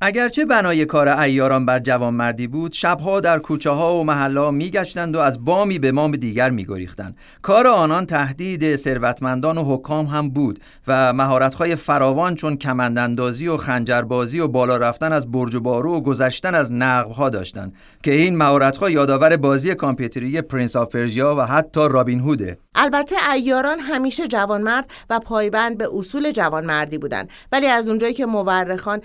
اگرچه 0.06 0.46
بنای 0.46 0.86
کار 0.86 1.08
عیاران 1.08 1.66
بر 1.66 1.80
جوانمردی 1.80 2.48
بود 2.48 2.74
شبها 2.74 3.20
در 3.20 3.40
کوچه 3.40 3.70
ها 3.70 3.96
و 3.96 4.04
محلات 4.04 4.52
میگشتند 4.52 5.16
و 5.16 5.20
از 5.20 5.46
بامی 5.46 5.80
به 5.80 5.92
بام 5.92 6.12
دیگر 6.12 6.50
میگریختند. 6.50 7.18
کار 7.42 7.68
آنان 7.68 8.06
تهدید 8.06 8.76
ثروتمندان 8.76 9.58
و 9.58 9.64
حکام 9.64 10.06
هم 10.06 10.30
بود 10.30 10.60
و 10.88 11.14
مهارت‌های 11.14 11.76
فراوان 11.76 12.36
چون 12.36 12.58
کمنداندازی 12.58 13.48
و 13.48 13.58
خنجربازی 13.58 14.40
و 14.40 14.48
بالا 14.48 14.78
رفتن 14.78 15.14
از 15.14 15.32
برج 15.32 15.56
و 15.56 15.60
بارو 15.60 15.96
و 15.96 16.02
گذشتن 16.02 16.56
از 16.56 16.72
نقبها 16.72 17.30
داشتند 17.30 17.74
که 18.04 18.12
این 18.12 18.38
مهارت‌ها 18.38 18.90
یادآور 18.90 19.38
بازی 19.38 19.76
کامپیوتری 19.76 20.42
Prince 20.42 20.76
of 20.76 20.96
و 20.96 21.42
حتی 21.46 21.88
رابین 21.90 22.20
هوده. 22.20 22.58
البته 22.76 23.16
عیاران 23.34 23.80
همیشه 23.80 24.28
جوانمرد 24.28 24.92
و 25.10 25.20
پایبند 25.20 25.78
به 25.78 25.88
اصول 25.98 26.32
جوانمردی 26.32 26.98
بودند 26.98 27.30
ولی 27.52 27.68
از 27.68 27.88
اونجایی 27.88 28.14
که 28.14 28.26
مورخان 28.26 29.02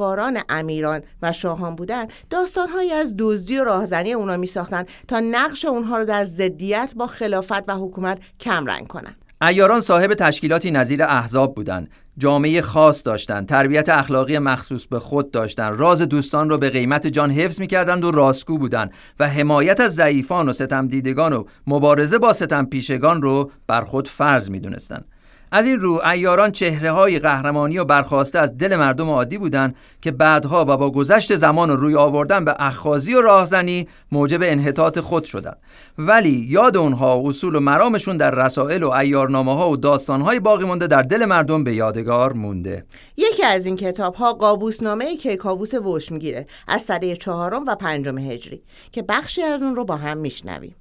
جیرخاران 0.00 0.38
امیران 0.48 1.02
و 1.22 1.32
شاهان 1.32 1.74
بودند 1.74 2.12
داستانهایی 2.30 2.92
از 2.92 3.14
دزدی 3.18 3.58
و 3.58 3.64
راهزنی 3.64 4.12
اونا 4.12 4.36
می 4.36 4.46
ساختن 4.46 4.84
تا 5.08 5.20
نقش 5.20 5.64
اونها 5.64 5.98
رو 5.98 6.04
در 6.04 6.24
ضدیت 6.24 6.92
با 6.96 7.06
خلافت 7.06 7.68
و 7.68 7.72
حکومت 7.74 8.18
کمرنگ 8.40 8.86
کنند 8.86 9.16
ایاران 9.42 9.80
صاحب 9.80 10.14
تشکیلاتی 10.14 10.70
نظیر 10.70 11.02
احزاب 11.02 11.54
بودند 11.54 11.90
جامعه 12.18 12.60
خاص 12.60 13.02
داشتند 13.06 13.48
تربیت 13.48 13.88
اخلاقی 13.88 14.38
مخصوص 14.38 14.86
به 14.86 14.98
خود 14.98 15.30
داشتند 15.30 15.80
راز 15.80 16.02
دوستان 16.02 16.50
را 16.50 16.56
به 16.56 16.70
قیمت 16.70 17.06
جان 17.06 17.30
حفظ 17.30 17.60
می‌کردند 17.60 18.04
و 18.04 18.10
راستگو 18.10 18.58
بودند 18.58 18.92
و 19.20 19.28
حمایت 19.28 19.80
از 19.80 19.94
ضعیفان 19.94 20.48
و 20.48 20.52
ستم 20.52 20.88
دیدگان 20.88 21.32
و 21.32 21.44
مبارزه 21.66 22.18
با 22.18 22.32
ستم 22.32 22.64
پیشگان 22.66 23.22
رو 23.22 23.50
بر 23.66 23.80
خود 23.80 24.08
فرض 24.08 24.50
می‌دونستند 24.50 25.04
از 25.52 25.66
این 25.66 25.80
رو 25.80 26.02
ایاران 26.12 26.52
چهره 26.52 26.90
های 26.90 27.18
قهرمانی 27.18 27.78
و 27.78 27.84
برخواسته 27.84 28.38
از 28.38 28.58
دل 28.58 28.76
مردم 28.76 29.08
عادی 29.08 29.38
بودند 29.38 29.74
که 30.02 30.10
بعدها 30.10 30.64
و 30.68 30.76
با 30.76 30.90
گذشت 30.90 31.36
زمان 31.36 31.70
و 31.70 31.76
روی 31.76 31.94
آوردن 31.94 32.44
به 32.44 32.54
اخخازی 32.58 33.14
و 33.14 33.20
راهزنی 33.20 33.88
موجب 34.12 34.40
انحطاط 34.42 34.98
خود 34.98 35.24
شدند. 35.24 35.56
ولی 35.98 36.46
یاد 36.48 36.76
اونها 36.76 37.22
اصول 37.24 37.54
و 37.54 37.60
مرامشون 37.60 38.16
در 38.16 38.30
رسائل 38.30 38.82
و 38.82 38.90
ایارنامه 38.90 39.54
ها 39.54 39.70
و 39.70 39.76
داستان 39.76 40.20
های 40.20 40.40
باقی 40.40 40.64
مونده 40.64 40.86
در 40.86 41.02
دل 41.02 41.24
مردم 41.24 41.64
به 41.64 41.74
یادگار 41.74 42.32
مونده. 42.32 42.84
یکی 43.16 43.44
از 43.44 43.66
این 43.66 43.76
کتاب 43.76 44.14
ها 44.14 44.32
قابوسنامه 44.32 45.16
کیکاووس 45.16 45.74
وش 45.74 46.12
می‌گیره 46.12 46.46
از 46.68 46.82
سده 46.82 47.16
چهارم 47.16 47.64
و 47.66 47.74
پنجم 47.74 48.18
هجری 48.18 48.62
که 48.92 49.02
بخشی 49.02 49.42
از 49.42 49.62
اون 49.62 49.76
رو 49.76 49.84
با 49.84 49.96
هم 49.96 50.18
میشنویم. 50.18 50.74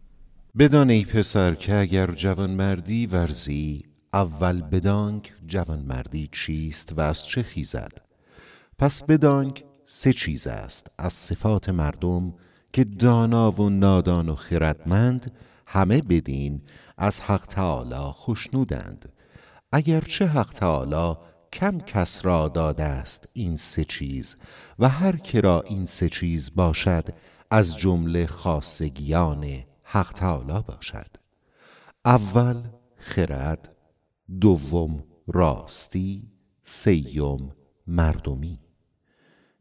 بدان 0.57 0.89
ای 0.89 1.05
پسر 1.05 1.55
که 1.55 1.75
اگر 1.75 2.11
جوان 2.11 2.51
مردی 2.51 3.07
ورزی 3.07 3.88
اول 4.13 4.61
بدانک 4.61 5.33
جوانمردی 5.47 6.29
چیست 6.31 6.93
و 6.97 7.01
از 7.01 7.23
چه 7.23 7.43
خیزد 7.43 7.91
پس 8.77 9.03
بدانک 9.03 9.63
سه 9.85 10.13
چیز 10.13 10.47
است 10.47 10.87
از 10.97 11.13
صفات 11.13 11.69
مردم 11.69 12.33
که 12.73 12.83
دانا 12.83 13.51
و 13.51 13.69
نادان 13.69 14.29
و 14.29 14.35
خردمند 14.35 15.31
همه 15.65 16.01
بدین 16.01 16.61
از 16.97 17.21
حق 17.21 17.45
تعالی 17.45 18.11
خشنودند. 18.11 19.13
اگرچه 19.71 20.27
حق 20.27 20.53
تعالی 20.53 21.17
کم 21.53 21.79
کس 21.79 22.25
را 22.25 22.47
داده 22.47 22.83
است 22.83 23.29
این 23.33 23.57
سه 23.57 23.85
چیز 23.85 24.35
و 24.79 24.89
هر 24.89 25.15
که 25.15 25.41
را 25.41 25.61
این 25.61 25.85
سه 25.85 26.09
چیز 26.09 26.51
باشد 26.55 27.05
از 27.51 27.77
جمله 27.77 28.27
خاصگیان 28.27 29.45
حق 29.83 30.13
تعالی 30.13 30.63
باشد. 30.67 31.17
اول 32.05 32.63
خرد 32.95 33.75
دوم 34.29 35.03
راستی 35.27 36.31
سیوم 36.63 37.51
مردمی. 37.87 38.59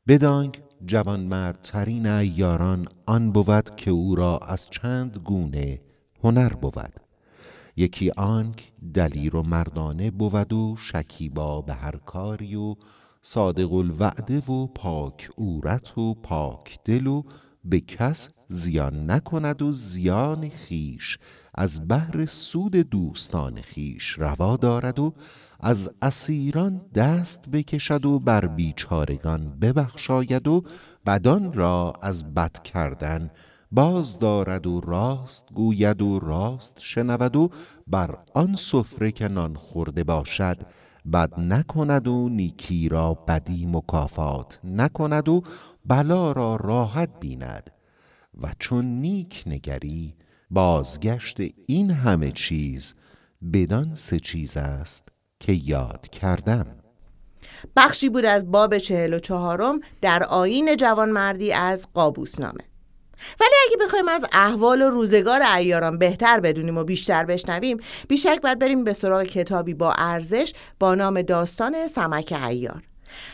بدانک 0.07 0.63
جوانمردترین 0.87 2.07
ایاران 2.07 2.89
آن 3.07 3.33
بود 3.33 3.77
که 3.77 3.91
او 3.91 4.15
را 4.15 4.39
از 4.39 4.67
چند 4.71 5.19
گونه 5.19 5.81
هنر 6.25 6.49
بود. 6.49 7.01
یکی 7.77 8.11
آنک 8.11 8.73
دلیر 8.95 9.37
و 9.37 9.43
مردانه 9.43 10.11
بود 10.11 10.53
و 10.53 10.77
شکیبا 10.79 11.63
به 11.63 11.75
هر 11.75 11.97
کاری 11.97 12.55
و 12.55 12.77
صادق 13.23 13.73
الوعده 13.73 14.39
و 14.39 14.67
پاک 14.67 15.31
عورت 15.39 15.99
و 15.99 16.15
پاک 16.15 16.79
دل 16.85 17.07
و 17.07 17.23
به 17.65 17.81
کس 17.81 18.29
زیان 18.49 19.11
نکند 19.11 19.63
و 19.63 19.73
زیان 19.73 20.49
خیش 20.49 21.19
از 21.55 21.89
بهر 21.89 22.27
سود 22.27 22.73
دوستان 22.77 23.61
خیش 23.61 24.19
روا 24.19 24.57
دارد 24.57 24.99
و 24.99 25.15
از 25.61 25.91
اسیران 26.03 26.83
دست 26.95 27.51
بکشد 27.53 28.07
و 28.07 28.19
بر 28.19 28.47
بیچارگان 28.47 29.59
ببخشاید 29.61 30.49
و 30.49 30.63
بدان 31.07 31.53
را 31.53 31.93
از 32.03 32.35
بد 32.35 32.63
کردن 32.63 33.31
باز 33.73 34.19
دارد 34.19 34.67
و 34.67 34.81
راست 34.81 35.53
گوید 35.55 36.03
و 36.03 36.19
راست 36.19 36.81
شنود 36.81 37.37
و 37.37 37.51
بر 37.87 38.19
آن 38.35 38.55
سفره 38.55 39.13
که 39.13 39.29
نان 39.29 39.55
خورده 39.55 40.05
باشد 40.05 40.57
بد 41.13 41.41
نکند 41.41 42.09
و 42.09 42.29
نیکی 42.29 42.89
را 42.89 43.15
بدی 43.15 43.67
مکافات 43.67 44.61
نکند 44.65 45.29
و 45.29 45.43
بلا 45.89 46.33
را 46.33 46.57
راحت 46.57 47.11
بیند 47.21 47.71
و 48.43 48.53
چون 48.59 48.85
نیک 48.85 49.43
نگری 49.47 50.15
بازگشت 50.51 51.37
این 51.67 51.91
همه 51.91 52.33
چیز 52.33 52.95
بدان 53.53 53.95
سه 53.95 54.19
چیز 54.19 54.57
است 54.57 55.09
که 55.41 55.53
یاد 55.53 56.09
کردم. 56.09 56.67
بخشی 57.77 58.09
بود 58.09 58.25
از 58.25 58.51
باب 58.51 58.79
چهل 58.79 59.15
و 59.15 59.19
چهارم 59.19 59.81
در 60.01 60.25
آین 60.25 60.77
جوانمردی 60.77 61.53
از 61.53 61.89
قابوس 61.95 62.41
نامه 62.41 62.65
ولی 63.41 63.55
اگه 63.67 63.77
بخوایم 63.85 64.09
از 64.09 64.25
احوال 64.33 64.83
و 64.83 64.91
روزگار 64.91 65.43
ایاران 65.43 65.99
بهتر 65.99 66.41
بدونیم 66.41 66.79
و 66.79 66.85
بیشتر 66.85 67.25
بشنویم 67.25 67.79
بیشک 68.09 68.41
باید 68.43 68.59
بریم 68.59 68.85
به 68.85 68.93
سراغ 68.93 69.23
کتابی 69.23 69.75
با 69.75 69.93
ارزش 69.93 70.53
با 70.79 70.95
نام 70.95 71.23
داستان 71.23 71.89
سمک 71.89 72.33
ایار 72.49 72.83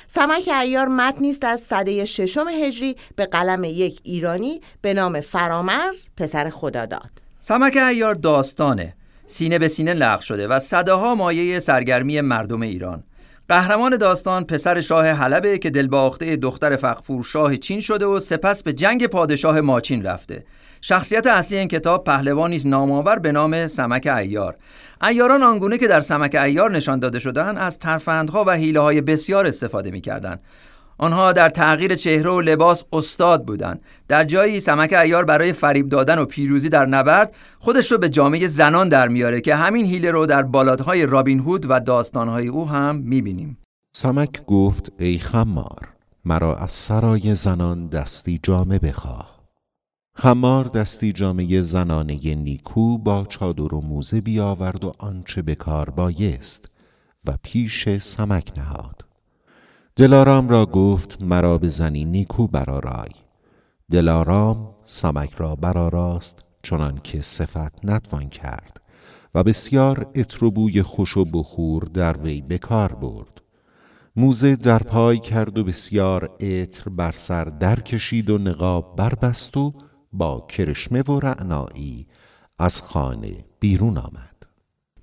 سمک 0.06 0.48
ایار 0.62 0.88
متنی 0.88 1.30
است 1.30 1.44
از 1.44 1.60
صده 1.60 2.04
ششم 2.04 2.48
هجری 2.48 2.96
به 3.16 3.26
قلم 3.26 3.64
یک 3.64 4.00
ایرانی 4.02 4.60
به 4.80 4.94
نام 4.94 5.20
فرامرز 5.20 6.06
پسر 6.16 6.50
خداداد. 6.50 7.10
سمک 7.40 7.76
ایار 7.76 8.14
داستانه. 8.14 8.94
سینه 9.26 9.58
به 9.58 9.68
سینه 9.68 9.94
لغ 9.94 10.20
شده 10.20 10.48
و 10.48 10.60
صداها 10.60 11.14
مایه 11.14 11.60
سرگرمی 11.60 12.20
مردم 12.20 12.62
ایران. 12.62 13.04
قهرمان 13.48 13.96
داستان 13.96 14.44
پسر 14.44 14.80
شاه 14.80 15.06
حلبه 15.06 15.58
که 15.58 15.70
دلباخته 15.70 16.36
دختر 16.36 16.76
فقفور 16.76 17.24
شاه 17.24 17.56
چین 17.56 17.80
شده 17.80 18.06
و 18.06 18.20
سپس 18.20 18.62
به 18.62 18.72
جنگ 18.72 19.06
پادشاه 19.06 19.60
ماچین 19.60 20.02
رفته. 20.02 20.44
شخصیت 20.80 21.26
اصلی 21.26 21.58
این 21.58 21.68
کتاب 21.68 22.04
پهلوانی 22.04 22.56
است 22.56 22.66
نامآور 22.66 23.18
به 23.18 23.32
نام 23.32 23.66
سمک 23.66 24.06
ایار. 24.06 24.56
ایاران 25.02 25.42
آنگونه 25.42 25.78
که 25.78 25.88
در 25.88 26.00
سمک 26.00 26.34
ایار 26.34 26.70
نشان 26.70 26.98
داده 26.98 27.18
شدن 27.18 27.58
از 27.58 27.78
ترفندها 27.78 28.44
و 28.46 28.50
حیله 28.50 28.80
های 28.80 29.00
بسیار 29.00 29.46
استفاده 29.46 29.90
می‌کردند. 29.90 30.40
آنها 30.98 31.32
در 31.32 31.48
تغییر 31.48 31.94
چهره 31.94 32.30
و 32.30 32.40
لباس 32.40 32.84
استاد 32.92 33.44
بودند. 33.44 33.80
در 34.08 34.24
جایی 34.24 34.60
سمک 34.60 34.92
ایار 34.92 35.24
برای 35.24 35.52
فریب 35.52 35.88
دادن 35.88 36.18
و 36.18 36.24
پیروزی 36.24 36.68
در 36.68 36.86
نبرد 36.86 37.34
خودش 37.58 37.92
رو 37.92 37.98
به 37.98 38.08
جامعه 38.08 38.48
زنان 38.48 38.88
در 38.88 39.08
میاره 39.08 39.40
که 39.40 39.54
همین 39.54 39.86
هیله 39.86 40.10
رو 40.10 40.26
در 40.26 40.42
بالادهای 40.42 41.06
رابین 41.06 41.40
هود 41.40 41.66
و 41.68 41.80
داستانهای 41.80 42.48
او 42.48 42.68
هم 42.68 42.96
می‌بینیم. 42.96 43.58
سمک 43.96 44.46
گفت 44.46 44.92
ای 44.98 45.18
خمار 45.18 45.88
مرا 46.24 46.56
از 46.56 46.72
سرای 46.72 47.34
زنان 47.34 47.86
دستی 47.86 48.40
جامه 48.42 48.78
بخواه. 48.78 49.33
خمار 50.16 50.64
دستی 50.64 51.12
جامعه 51.12 51.60
زنانه 51.60 52.34
نیکو 52.34 52.98
با 52.98 53.26
چادر 53.28 53.74
و 53.74 53.80
موزه 53.80 54.20
بیاورد 54.20 54.84
و 54.84 54.92
آنچه 54.98 55.42
به 55.42 55.54
کار 55.54 55.90
بایست 55.90 56.76
و 57.24 57.36
پیش 57.42 57.98
سمک 57.98 58.52
نهاد. 58.56 59.04
دلارام 59.96 60.48
را 60.48 60.66
گفت 60.66 61.22
مرا 61.22 61.58
بزنی 61.58 62.04
نیکو 62.04 62.46
برارای 62.46 63.10
دلارام 63.90 64.74
سمک 64.84 65.32
را 65.36 65.56
براراست 65.56 66.52
چنان 66.62 67.00
که 67.04 67.22
صفت 67.22 67.84
نتوان 67.84 68.28
کرد 68.28 68.80
و 69.34 69.42
بسیار 69.42 70.06
عطر 70.14 70.44
و 70.44 70.50
بوی 70.50 70.82
خوش 70.82 71.16
و 71.16 71.24
بخور 71.24 71.84
در 71.84 72.18
وی 72.18 72.40
بکار 72.40 72.94
برد. 72.94 73.40
موزه 74.16 74.56
در 74.56 74.78
پای 74.78 75.18
کرد 75.18 75.58
و 75.58 75.64
بسیار 75.64 76.30
عطر 76.40 76.90
بر 76.90 77.12
سر 77.12 77.44
در 77.44 77.80
کشید 77.80 78.30
و 78.30 78.38
نقاب 78.38 78.96
بربست 78.96 79.56
و 79.56 79.72
با 80.14 80.46
کرشمه 80.48 81.02
و 81.02 81.20
رعنایی 81.20 82.06
از 82.58 82.82
خانه 82.82 83.44
بیرون 83.60 83.98
آمد. 83.98 84.34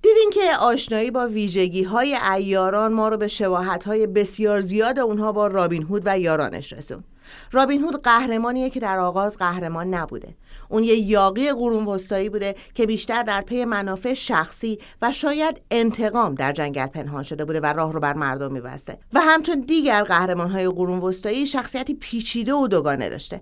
دیدین 0.02 0.30
که 0.34 0.58
آشنایی 0.60 1.12
با 1.12 1.28
ویژگی 1.28 1.84
های 1.84 2.17
ایاران 2.32 2.93
ما 2.93 3.10
رو 3.10 3.17
به 3.17 3.28
شباهت 3.28 3.84
های 3.84 4.08
بسیار 4.08 4.62
زیاد 4.62 5.00
اونها 5.00 5.32
با 5.32 5.47
رابین 5.47 5.84
هود 5.84 6.02
و 6.06 6.19
یارانش 6.19 6.74
رسون. 6.74 7.04
رابین 7.52 7.82
هود 7.82 8.04
قهرمانیه 8.04 8.69
که 8.69 8.80
در 8.80 9.00
آغاز 9.00 9.38
قهرمان 9.38 9.93
نبوده. 9.93 10.36
اون 10.69 10.84
یه 10.84 10.95
یاقی 10.95 11.52
قرون 11.52 11.86
وسطایی 11.86 12.30
بوده 12.30 12.56
که 12.74 12.86
بیشتر 12.86 13.24
در 13.24 13.41
پی 13.41 13.65
منافع 13.65 14.13
شخصی 14.13 14.80
و 15.02 15.12
شاید 15.12 15.62
انتقام 15.71 16.36
در 16.36 16.52
جنگل 16.52 16.88
پنهان 16.88 17.24
شده 17.24 17.45
بوده 17.45 17.60
و 17.60 17.65
راه 17.65 17.93
رو 17.93 18.00
بر 18.00 18.13
مردم 18.13 18.52
میبسته. 18.52 18.97
و 19.13 19.19
همچون 19.19 19.60
دیگر 19.60 20.04
قهرمان 20.04 20.52
های 20.52 20.69
قرون 20.69 21.00
وسطایی 21.00 21.47
شخصیتی 21.47 21.93
پیچیده 21.93 22.54
و 22.54 22.67
دوگانه 22.67 23.10
داشته. 23.10 23.41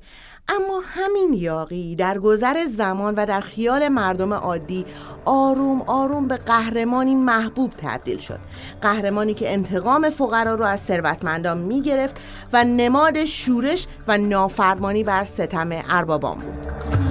اما 0.49 0.81
همین 0.85 1.33
یاقی 1.33 1.95
در 1.95 2.19
گذر 2.19 2.65
زمان 2.65 3.13
و 3.17 3.25
در 3.25 3.41
خیال 3.41 3.87
مردم 3.87 4.33
عادی 4.33 4.85
آروم 5.25 5.81
آروم 5.81 6.27
به 6.27 6.37
قهرمانی 6.37 7.15
محبوب 7.15 7.73
تبدیل 7.77 8.19
شد. 8.19 8.39
قهرمانی 8.81 9.33
که 9.33 9.53
انتقام 9.53 10.09
فقرا 10.09 10.55
رو 10.55 10.65
از 10.65 10.79
ثروتمندان 10.79 11.57
می‌گرفت 11.57 12.15
و 12.53 12.63
نماد 12.63 13.25
شورش 13.25 13.87
و 14.07 14.17
نافرمانی 14.17 15.03
بر 15.03 15.23
ستم 15.23 15.69
اربابان 15.89 16.37
بود. 16.37 17.08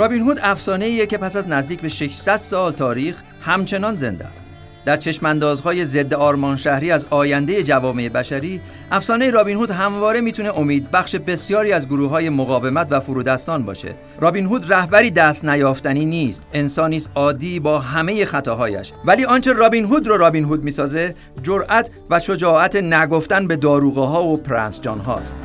رابین 0.00 0.22
هود 0.22 0.38
افسانه 0.42 0.84
ایه 0.84 1.06
که 1.06 1.18
پس 1.18 1.36
از 1.36 1.48
نزدیک 1.48 1.80
به 1.80 1.88
600 1.88 2.36
سال 2.36 2.72
تاریخ 2.72 3.16
همچنان 3.42 3.96
زنده 3.96 4.24
است. 4.24 4.44
در 4.84 4.96
چشماندازهای 4.96 5.84
ضد 5.84 6.14
آرمان 6.14 6.56
شهری 6.56 6.90
از 6.90 7.06
آینده 7.10 7.62
جوامع 7.62 8.08
بشری 8.08 8.60
افسانه 8.90 9.30
رابین 9.30 9.56
هود 9.56 9.70
همواره 9.70 10.20
می‌تونه 10.20 10.58
امید 10.58 10.90
بخش 10.90 11.16
بسیاری 11.16 11.72
از 11.72 11.86
گروه 11.86 12.10
های 12.10 12.28
مقاومت 12.28 12.86
و 12.90 13.00
فرودستان 13.00 13.62
باشه. 13.62 13.94
رابین 14.20 14.46
هود 14.46 14.72
رهبری 14.72 15.10
دست 15.10 15.44
نیافتنی 15.44 16.04
نیست 16.04 16.42
انسانی 16.52 16.96
است 16.96 17.10
عادی 17.14 17.60
با 17.60 17.78
همه 17.78 18.24
خطاهایش. 18.24 18.92
ولی 19.04 19.24
آنچه 19.24 19.52
رابین 19.52 19.84
هود 19.84 20.08
رو 20.08 20.16
رابین 20.16 20.44
هود 20.44 20.64
می‌سازه 20.64 21.14
جرأت 21.42 21.90
و 22.10 22.18
شجاعت 22.18 22.76
نگفتن 22.76 23.46
به 23.46 23.56
داروغه 23.56 24.00
ها 24.00 24.24
و 24.24 24.36
پرنس 24.36 24.80
جان 24.80 24.98
هاست 24.98 25.42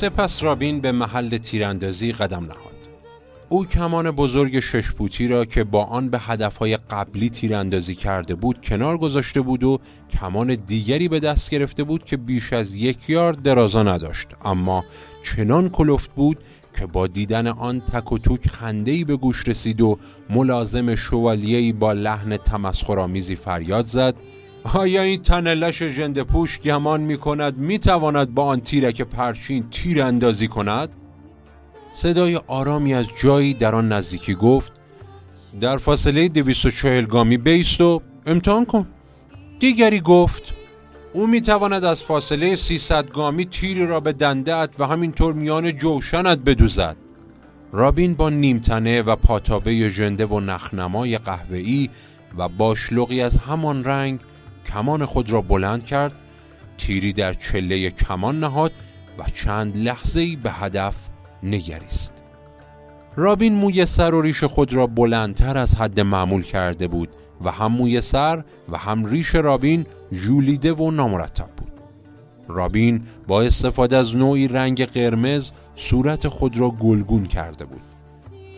سپس 0.00 0.42
رابین 0.42 0.80
به 0.80 0.92
محل 0.92 1.38
تیراندازی 1.38 2.12
قدم 2.12 2.44
نهاد. 2.44 2.76
او 3.48 3.66
کمان 3.66 4.10
بزرگ 4.10 4.60
شش 4.60 4.92
پوتی 4.92 5.28
را 5.28 5.44
که 5.44 5.64
با 5.64 5.84
آن 5.84 6.08
به 6.08 6.18
هدفهای 6.18 6.76
قبلی 6.76 7.30
تیراندازی 7.30 7.94
کرده 7.94 8.34
بود 8.34 8.60
کنار 8.60 8.98
گذاشته 8.98 9.40
بود 9.40 9.64
و 9.64 9.78
کمان 10.10 10.54
دیگری 10.54 11.08
به 11.08 11.20
دست 11.20 11.50
گرفته 11.50 11.84
بود 11.84 12.04
که 12.04 12.16
بیش 12.16 12.52
از 12.52 12.74
یک 12.74 13.10
یارد 13.10 13.42
درازا 13.42 13.82
نداشت. 13.82 14.28
اما 14.44 14.84
چنان 15.22 15.68
کلفت 15.68 16.10
بود 16.14 16.38
که 16.78 16.86
با 16.86 17.06
دیدن 17.06 17.46
آن 17.46 17.80
تک 17.80 18.12
و 18.12 18.18
توک 18.18 18.48
خنده‌ای 18.48 19.04
به 19.04 19.16
گوش 19.16 19.48
رسید 19.48 19.80
و 19.80 19.98
ملازم 20.30 20.94
شوالیه‌ای 20.94 21.72
با 21.72 21.92
لحن 21.92 22.36
تمسخرآمیزی 22.36 23.36
فریاد 23.36 23.86
زد. 23.86 24.14
آیا 24.64 25.02
این 25.02 25.22
تنلش 25.22 25.82
ژنده 25.82 26.24
پوش 26.24 26.60
گمان 26.60 27.00
می 27.00 27.16
کند 27.16 27.56
می 27.56 27.78
تواند 27.78 28.34
با 28.34 28.44
آن 28.44 28.60
تیرک 28.60 29.02
پرچین 29.02 29.70
تیر 29.70 30.02
اندازی 30.02 30.48
کند؟ 30.48 30.88
صدای 31.92 32.40
آرامی 32.46 32.94
از 32.94 33.06
جایی 33.22 33.54
در 33.54 33.74
آن 33.74 33.92
نزدیکی 33.92 34.34
گفت 34.34 34.72
در 35.60 35.76
فاصله 35.76 36.28
240 36.28 37.06
گامی 37.06 37.36
بیست 37.36 37.80
و 37.80 38.02
امتحان 38.26 38.64
کن 38.64 38.86
دیگری 39.58 40.00
گفت 40.00 40.54
او 41.12 41.26
می 41.26 41.40
تواند 41.40 41.84
از 41.84 42.02
فاصله 42.02 42.56
300 42.56 43.10
گامی 43.10 43.44
تیری 43.44 43.86
را 43.86 44.00
به 44.00 44.12
دندهت 44.12 44.70
و 44.78 44.86
همینطور 44.86 45.34
میان 45.34 45.72
جوشنت 45.72 46.38
بدوزد 46.38 46.96
رابین 47.72 48.14
با 48.14 48.30
نیمتنه 48.30 49.02
و 49.02 49.16
پاتابه 49.16 49.88
ژنده 49.88 50.26
و 50.26 50.40
نخنمای 50.40 51.18
قهوه‌ای 51.18 51.88
و 52.38 52.48
باشلقی 52.48 53.20
از 53.20 53.36
همان 53.36 53.84
رنگ 53.84 54.20
کمان 54.74 55.04
خود 55.04 55.30
را 55.30 55.42
بلند 55.42 55.84
کرد 55.84 56.12
تیری 56.78 57.12
در 57.12 57.34
چله 57.34 57.90
کمان 57.90 58.40
نهاد 58.40 58.72
و 59.18 59.24
چند 59.34 59.76
لحظه 59.76 60.36
به 60.36 60.50
هدف 60.50 60.96
نگریست. 61.42 62.22
رابین 63.16 63.54
موی 63.54 63.86
سر 63.86 64.14
و 64.14 64.22
ریش 64.22 64.44
خود 64.44 64.72
را 64.72 64.86
بلندتر 64.86 65.58
از 65.58 65.74
حد 65.74 66.00
معمول 66.00 66.42
کرده 66.42 66.88
بود 66.88 67.08
و 67.44 67.50
هم 67.50 67.72
موی 67.72 68.00
سر 68.00 68.44
و 68.68 68.78
هم 68.78 69.04
ریش 69.04 69.34
رابین 69.34 69.86
ژولیده 70.12 70.72
و 70.72 70.90
نامرتب 70.90 71.48
بود. 71.56 71.70
رابین 72.48 73.02
با 73.26 73.42
استفاده 73.42 73.96
از 73.96 74.16
نوعی 74.16 74.48
رنگ 74.48 74.84
قرمز 74.84 75.52
صورت 75.74 76.28
خود 76.28 76.58
را 76.58 76.70
گلگون 76.70 77.26
کرده 77.26 77.64
بود. 77.64 77.82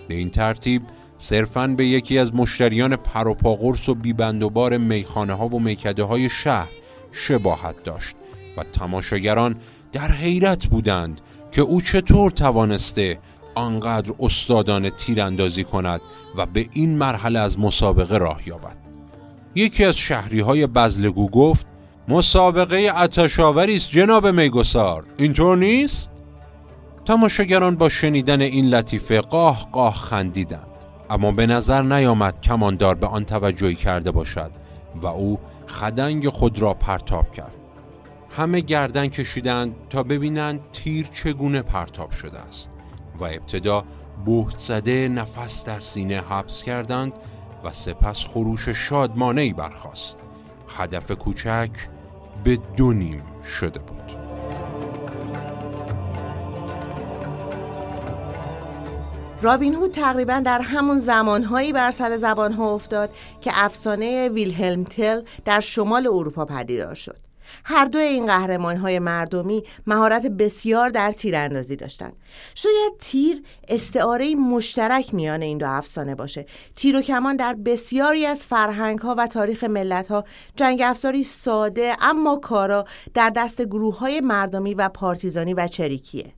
به 0.08 0.14
این 0.14 0.30
ترتیب 0.30 0.82
صرفاً 1.22 1.66
به 1.66 1.86
یکی 1.86 2.18
از 2.18 2.34
مشتریان 2.34 2.96
پروپاقرس 2.96 3.88
و 3.88 3.94
بیبندوبار 3.94 4.78
میخانه 4.78 5.34
ها 5.34 5.46
و 5.46 5.60
میکده 5.60 6.02
های 6.04 6.30
شهر 6.30 6.68
شباهت 7.12 7.84
داشت 7.84 8.16
و 8.56 8.64
تماشاگران 8.64 9.56
در 9.92 10.12
حیرت 10.12 10.66
بودند 10.66 11.20
که 11.52 11.62
او 11.62 11.80
چطور 11.80 12.30
توانسته 12.30 13.18
آنقدر 13.54 14.12
استادانه 14.20 14.90
تیراندازی 14.90 15.64
کند 15.64 16.00
و 16.36 16.46
به 16.46 16.68
این 16.72 16.98
مرحله 16.98 17.38
از 17.38 17.58
مسابقه 17.58 18.18
راه 18.18 18.48
یابد. 18.48 18.76
یکی 19.54 19.84
از 19.84 19.96
شهری 19.96 20.40
های 20.40 20.66
بزلگو 20.66 21.28
گفت 21.28 21.66
مسابقه 22.08 22.92
اتشاوری 22.96 23.74
است 23.74 23.90
جناب 23.90 24.26
میگسار 24.26 25.04
اینطور 25.16 25.58
نیست؟ 25.58 26.10
تماشاگران 27.04 27.76
با 27.76 27.88
شنیدن 27.88 28.40
این 28.40 28.66
لطیفه 28.68 29.20
قاه 29.20 29.68
قاه 29.72 29.94
خندیدند. 29.94 30.71
اما 31.12 31.32
به 31.32 31.46
نظر 31.46 31.82
نیامد 31.82 32.40
کماندار 32.40 32.94
به 32.94 33.06
آن 33.06 33.24
توجهی 33.24 33.74
کرده 33.74 34.10
باشد 34.10 34.50
و 34.94 35.06
او 35.06 35.38
خدنگ 35.66 36.28
خود 36.28 36.58
را 36.58 36.74
پرتاب 36.74 37.32
کرد. 37.32 37.54
همه 38.30 38.60
گردن 38.60 39.06
کشیدند 39.06 39.74
تا 39.90 40.02
ببینند 40.02 40.60
تیر 40.72 41.06
چگونه 41.06 41.62
پرتاب 41.62 42.10
شده 42.10 42.38
است 42.38 42.70
و 43.20 43.24
ابتدا 43.24 43.84
بهت 44.26 44.58
زده 44.58 45.08
نفس 45.08 45.64
در 45.64 45.80
سینه 45.80 46.20
حبس 46.20 46.62
کردند 46.62 47.12
و 47.64 47.72
سپس 47.72 48.24
خروش 48.24 48.68
شادمانه 48.68 49.54
برخاست. 49.54 50.18
هدف 50.76 51.10
کوچک 51.10 51.70
به 52.44 52.58
دو 52.76 52.92
نیم 52.92 53.22
شده 53.44 53.80
بود. 53.80 54.21
رابین 59.43 59.74
هود 59.74 59.90
تقریبا 59.90 60.43
در 60.45 60.61
همون 60.61 60.99
زمانهایی 60.99 61.72
بر 61.72 61.90
سر 61.90 62.16
زبان 62.16 62.53
ها 62.53 62.74
افتاد 62.74 63.11
که 63.40 63.51
افسانه 63.55 64.28
ویلهلم 64.28 64.84
تل 64.84 65.22
در 65.45 65.61
شمال 65.61 66.07
اروپا 66.07 66.45
پدیدار 66.45 66.95
شد 66.95 67.16
هر 67.64 67.84
دو 67.84 67.99
این 67.99 68.26
قهرمان 68.26 68.76
های 68.76 68.99
مردمی 68.99 69.62
مهارت 69.86 70.26
بسیار 70.26 70.90
در 70.90 71.12
تیراندازی 71.12 71.76
داشتند. 71.76 72.12
شاید 72.55 72.93
تیر 72.99 73.43
استعاره 73.68 74.34
مشترک 74.34 75.14
میان 75.14 75.43
این 75.43 75.59
دو 75.59 75.70
افسانه 75.70 76.14
باشه. 76.14 76.47
تیر 76.76 76.97
و 76.97 77.01
کمان 77.01 77.36
در 77.36 77.55
بسیاری 77.55 78.26
از 78.26 78.45
فرهنگ 78.45 78.99
ها 78.99 79.14
و 79.18 79.26
تاریخ 79.26 79.64
ملت 79.64 80.09
ها 80.09 80.24
جنگ 80.57 80.82
افزاری 80.84 81.24
ساده 81.24 81.97
اما 82.01 82.36
کارا 82.36 82.84
در 83.14 83.32
دست 83.36 83.62
گروه 83.62 83.99
های 83.99 84.20
مردمی 84.20 84.74
و 84.74 84.88
پارتیزانی 84.88 85.55
و 85.55 85.68
چریکیه. 85.68 86.32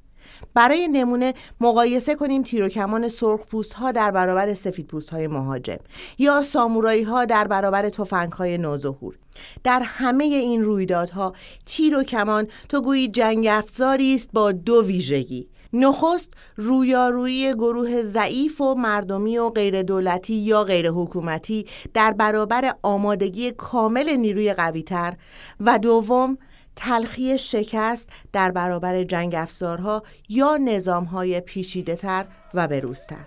برای 0.54 0.88
نمونه 0.88 1.34
مقایسه 1.60 2.14
کنیم 2.14 2.42
تیر 2.42 2.64
و 2.64 2.68
کمان 2.68 3.08
سرخ 3.08 3.46
پوست 3.46 3.72
ها 3.72 3.92
در 3.92 4.10
برابر 4.10 4.54
سفید 4.54 4.86
پوست 4.86 5.10
های 5.10 5.26
مهاجم 5.26 5.78
یا 6.18 6.42
سامورایی 6.42 7.02
ها 7.02 7.24
در 7.24 7.46
برابر 7.46 7.88
تفنگ 7.88 8.32
های 8.32 8.58
نوظهور. 8.58 9.18
در 9.64 9.82
همه 9.84 10.24
این 10.24 10.64
رویدادها 10.64 11.32
تیر 11.66 11.96
و 11.96 12.02
کمان 12.02 12.46
تو 12.68 12.82
گویی 12.82 13.08
جنگ 13.08 13.46
افزاری 13.50 14.14
است 14.14 14.30
با 14.32 14.52
دو 14.52 14.82
ویژگی. 14.86 15.48
نخست 15.72 16.30
رویارویی 16.56 17.54
گروه 17.54 18.02
ضعیف 18.02 18.60
و 18.60 18.74
مردمی 18.74 19.38
و 19.38 19.50
غیر 19.50 19.82
دولتی 19.82 20.34
یا 20.34 20.64
غیر 20.64 20.90
حکومتی 20.90 21.66
در 21.94 22.12
برابر 22.12 22.74
آمادگی 22.82 23.50
کامل 23.50 24.16
نیروی 24.16 24.52
قویتر. 24.52 25.14
و 25.60 25.78
دوم 25.78 26.38
تلخی 26.76 27.38
شکست 27.38 28.08
در 28.32 28.50
برابر 28.50 29.04
جنگ 29.04 29.34
افزارها 29.34 30.02
یا 30.28 30.56
نظامهای 30.56 31.40
پیچیده 31.40 31.96
تر 31.96 32.24
و 32.54 32.68
بروزتر. 32.68 33.24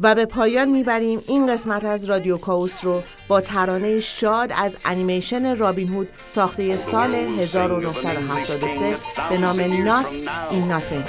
و 0.00 0.14
به 0.14 0.26
پایان 0.26 0.68
می‌بریم 0.68 1.22
این 1.28 1.46
قسمت 1.46 1.84
از 1.84 2.04
رادیو 2.04 2.38
کاوس 2.38 2.84
رو 2.84 3.02
با 3.28 3.40
ترانه 3.40 4.00
شاد 4.00 4.52
از 4.56 4.76
انیمیشن 4.84 5.56
رابین 5.56 5.88
هود 5.88 6.08
ساخته 6.26 6.76
سال 6.76 7.14
1973 7.14 8.96
به 9.28 9.38
نام 9.38 9.56
Not 9.56 10.06
in 10.52 10.72
Nothing 10.72 11.04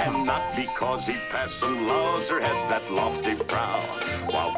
While 4.28 4.54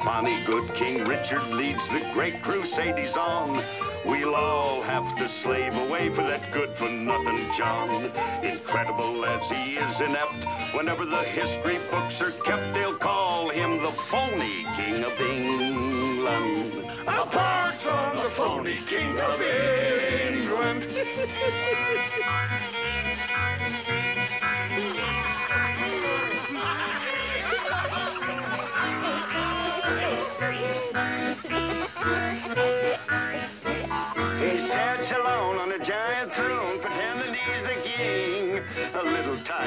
We'll 4.06 4.36
all 4.36 4.82
have 4.82 5.16
to 5.16 5.28
slave 5.28 5.76
away 5.76 6.10
for 6.10 6.22
that 6.22 6.52
good 6.52 6.76
for 6.76 6.88
nothing 6.88 7.38
John. 7.56 8.12
Incredible 8.44 9.26
as 9.26 9.50
he 9.50 9.76
is 9.78 10.00
inept, 10.00 10.46
whenever 10.72 11.04
the 11.04 11.24
history 11.24 11.78
books 11.90 12.22
are 12.22 12.30
kept, 12.30 12.72
they'll 12.74 12.94
call 12.94 13.48
him 13.48 13.82
the 13.82 13.90
phony 13.90 14.64
king 14.76 15.02
of 15.02 15.20
England. 15.20 16.88
Apart 17.08 17.84
on 17.88 18.16
the 18.16 18.30
phony 18.30 18.76
king 18.86 19.18
of 19.18 19.42
England. 19.42 20.86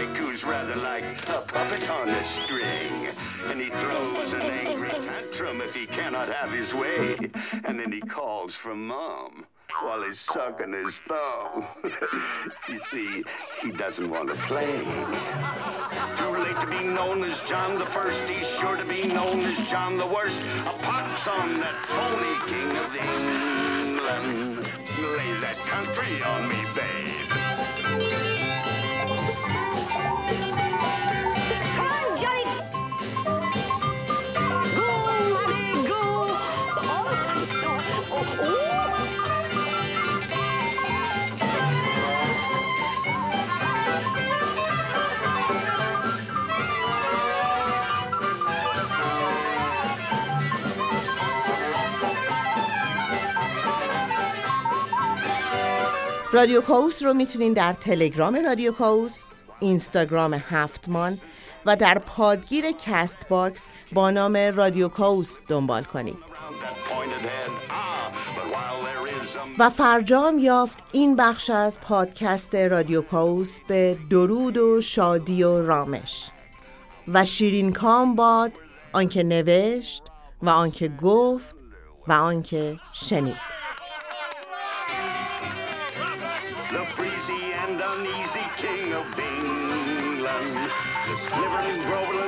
who's 0.08 0.44
rather 0.44 0.76
like 0.78 1.04
a 1.28 1.42
puppet 1.42 1.90
on 1.90 2.10
a 2.10 2.26
string. 2.26 3.10
And 3.48 3.60
he 3.60 3.70
throws 3.70 4.34
an 4.34 4.42
angry 4.42 4.92
tantrum 4.92 5.62
if 5.62 5.74
he 5.74 5.86
cannot 5.88 6.30
have 6.30 6.52
his 6.52 6.74
way. 6.74 7.18
And 7.66 7.80
then 7.80 7.92
he 7.92 8.02
calls 8.02 8.56
for 8.56 8.76
mom 8.76 9.46
while 9.82 10.02
he's 10.04 10.20
sucking 10.20 10.74
his 10.74 10.98
thumb. 11.08 11.68
you 12.70 12.80
see, 12.92 13.24
he 13.62 13.72
doesn't 13.72 14.10
want 14.10 14.30
to 14.30 14.36
play. 14.44 14.80
Too 16.18 16.38
late 16.38 16.60
to 16.62 16.68
be 16.68 16.84
known 16.84 17.24
as 17.24 17.40
John 17.42 17.78
the 17.78 17.86
First. 17.88 18.24
He's 18.24 18.48
sure 18.60 18.78
to 18.78 18.86
be 18.86 19.08
known 19.08 19.42
as 19.42 19.70
John 19.70 19.98
the 19.98 20.08
Worst. 20.08 20.42
A 20.42 20.78
pox 20.82 21.28
on 21.28 21.60
that 21.60 21.76
phony 21.88 22.36
king 22.52 22.78
of 22.78 22.96
England. 22.96 24.60
Lay 25.18 25.40
that 25.42 25.58
country 25.60 26.22
on 26.24 26.48
me, 26.50 26.62
babe. 26.76 27.29
رادیو 56.34 56.62
کاوس 56.62 57.04
رو 57.04 57.14
می‌تونین 57.14 57.54
در 57.54 57.74
تلگرام 57.74 58.36
رادیو 58.46 58.72
کاوس 58.72 59.26
اینستاگرام 59.60 60.34
هفتمان 60.34 61.20
و 61.66 61.76
در 61.76 62.00
پادگیر 62.00 62.66
Castbox 62.86 63.66
با 63.92 64.12
نام 64.12 64.38
رادیو 64.38 64.88
کاوس 64.88 65.40
دنبال 65.48 65.84
کنید. 65.84 66.18
و 69.60 69.70
فرجام 69.70 70.40
یافت 70.40 70.78
این 70.92 71.16
بخش 71.16 71.50
از 71.50 71.80
پادکست 71.80 72.56
رادیو 72.56 73.02
کاوس 73.02 73.60
به 73.68 73.98
درود 74.10 74.58
و 74.58 74.82
شادی 74.82 75.44
و 75.44 75.62
رامش. 75.62 76.30
و 77.08 77.26
شیرین 77.26 77.74
کام 77.74 78.16
باد 78.16 78.52
آنکه 78.94 79.24
نوشت 79.24 80.04
و 80.42 80.50
آنکه 80.50 80.88
گفت 80.88 81.56
و 82.08 82.14
آنکه 82.14 82.80
شنید. 82.94 83.59
Liberty 91.38 91.78
Grove 91.84 92.19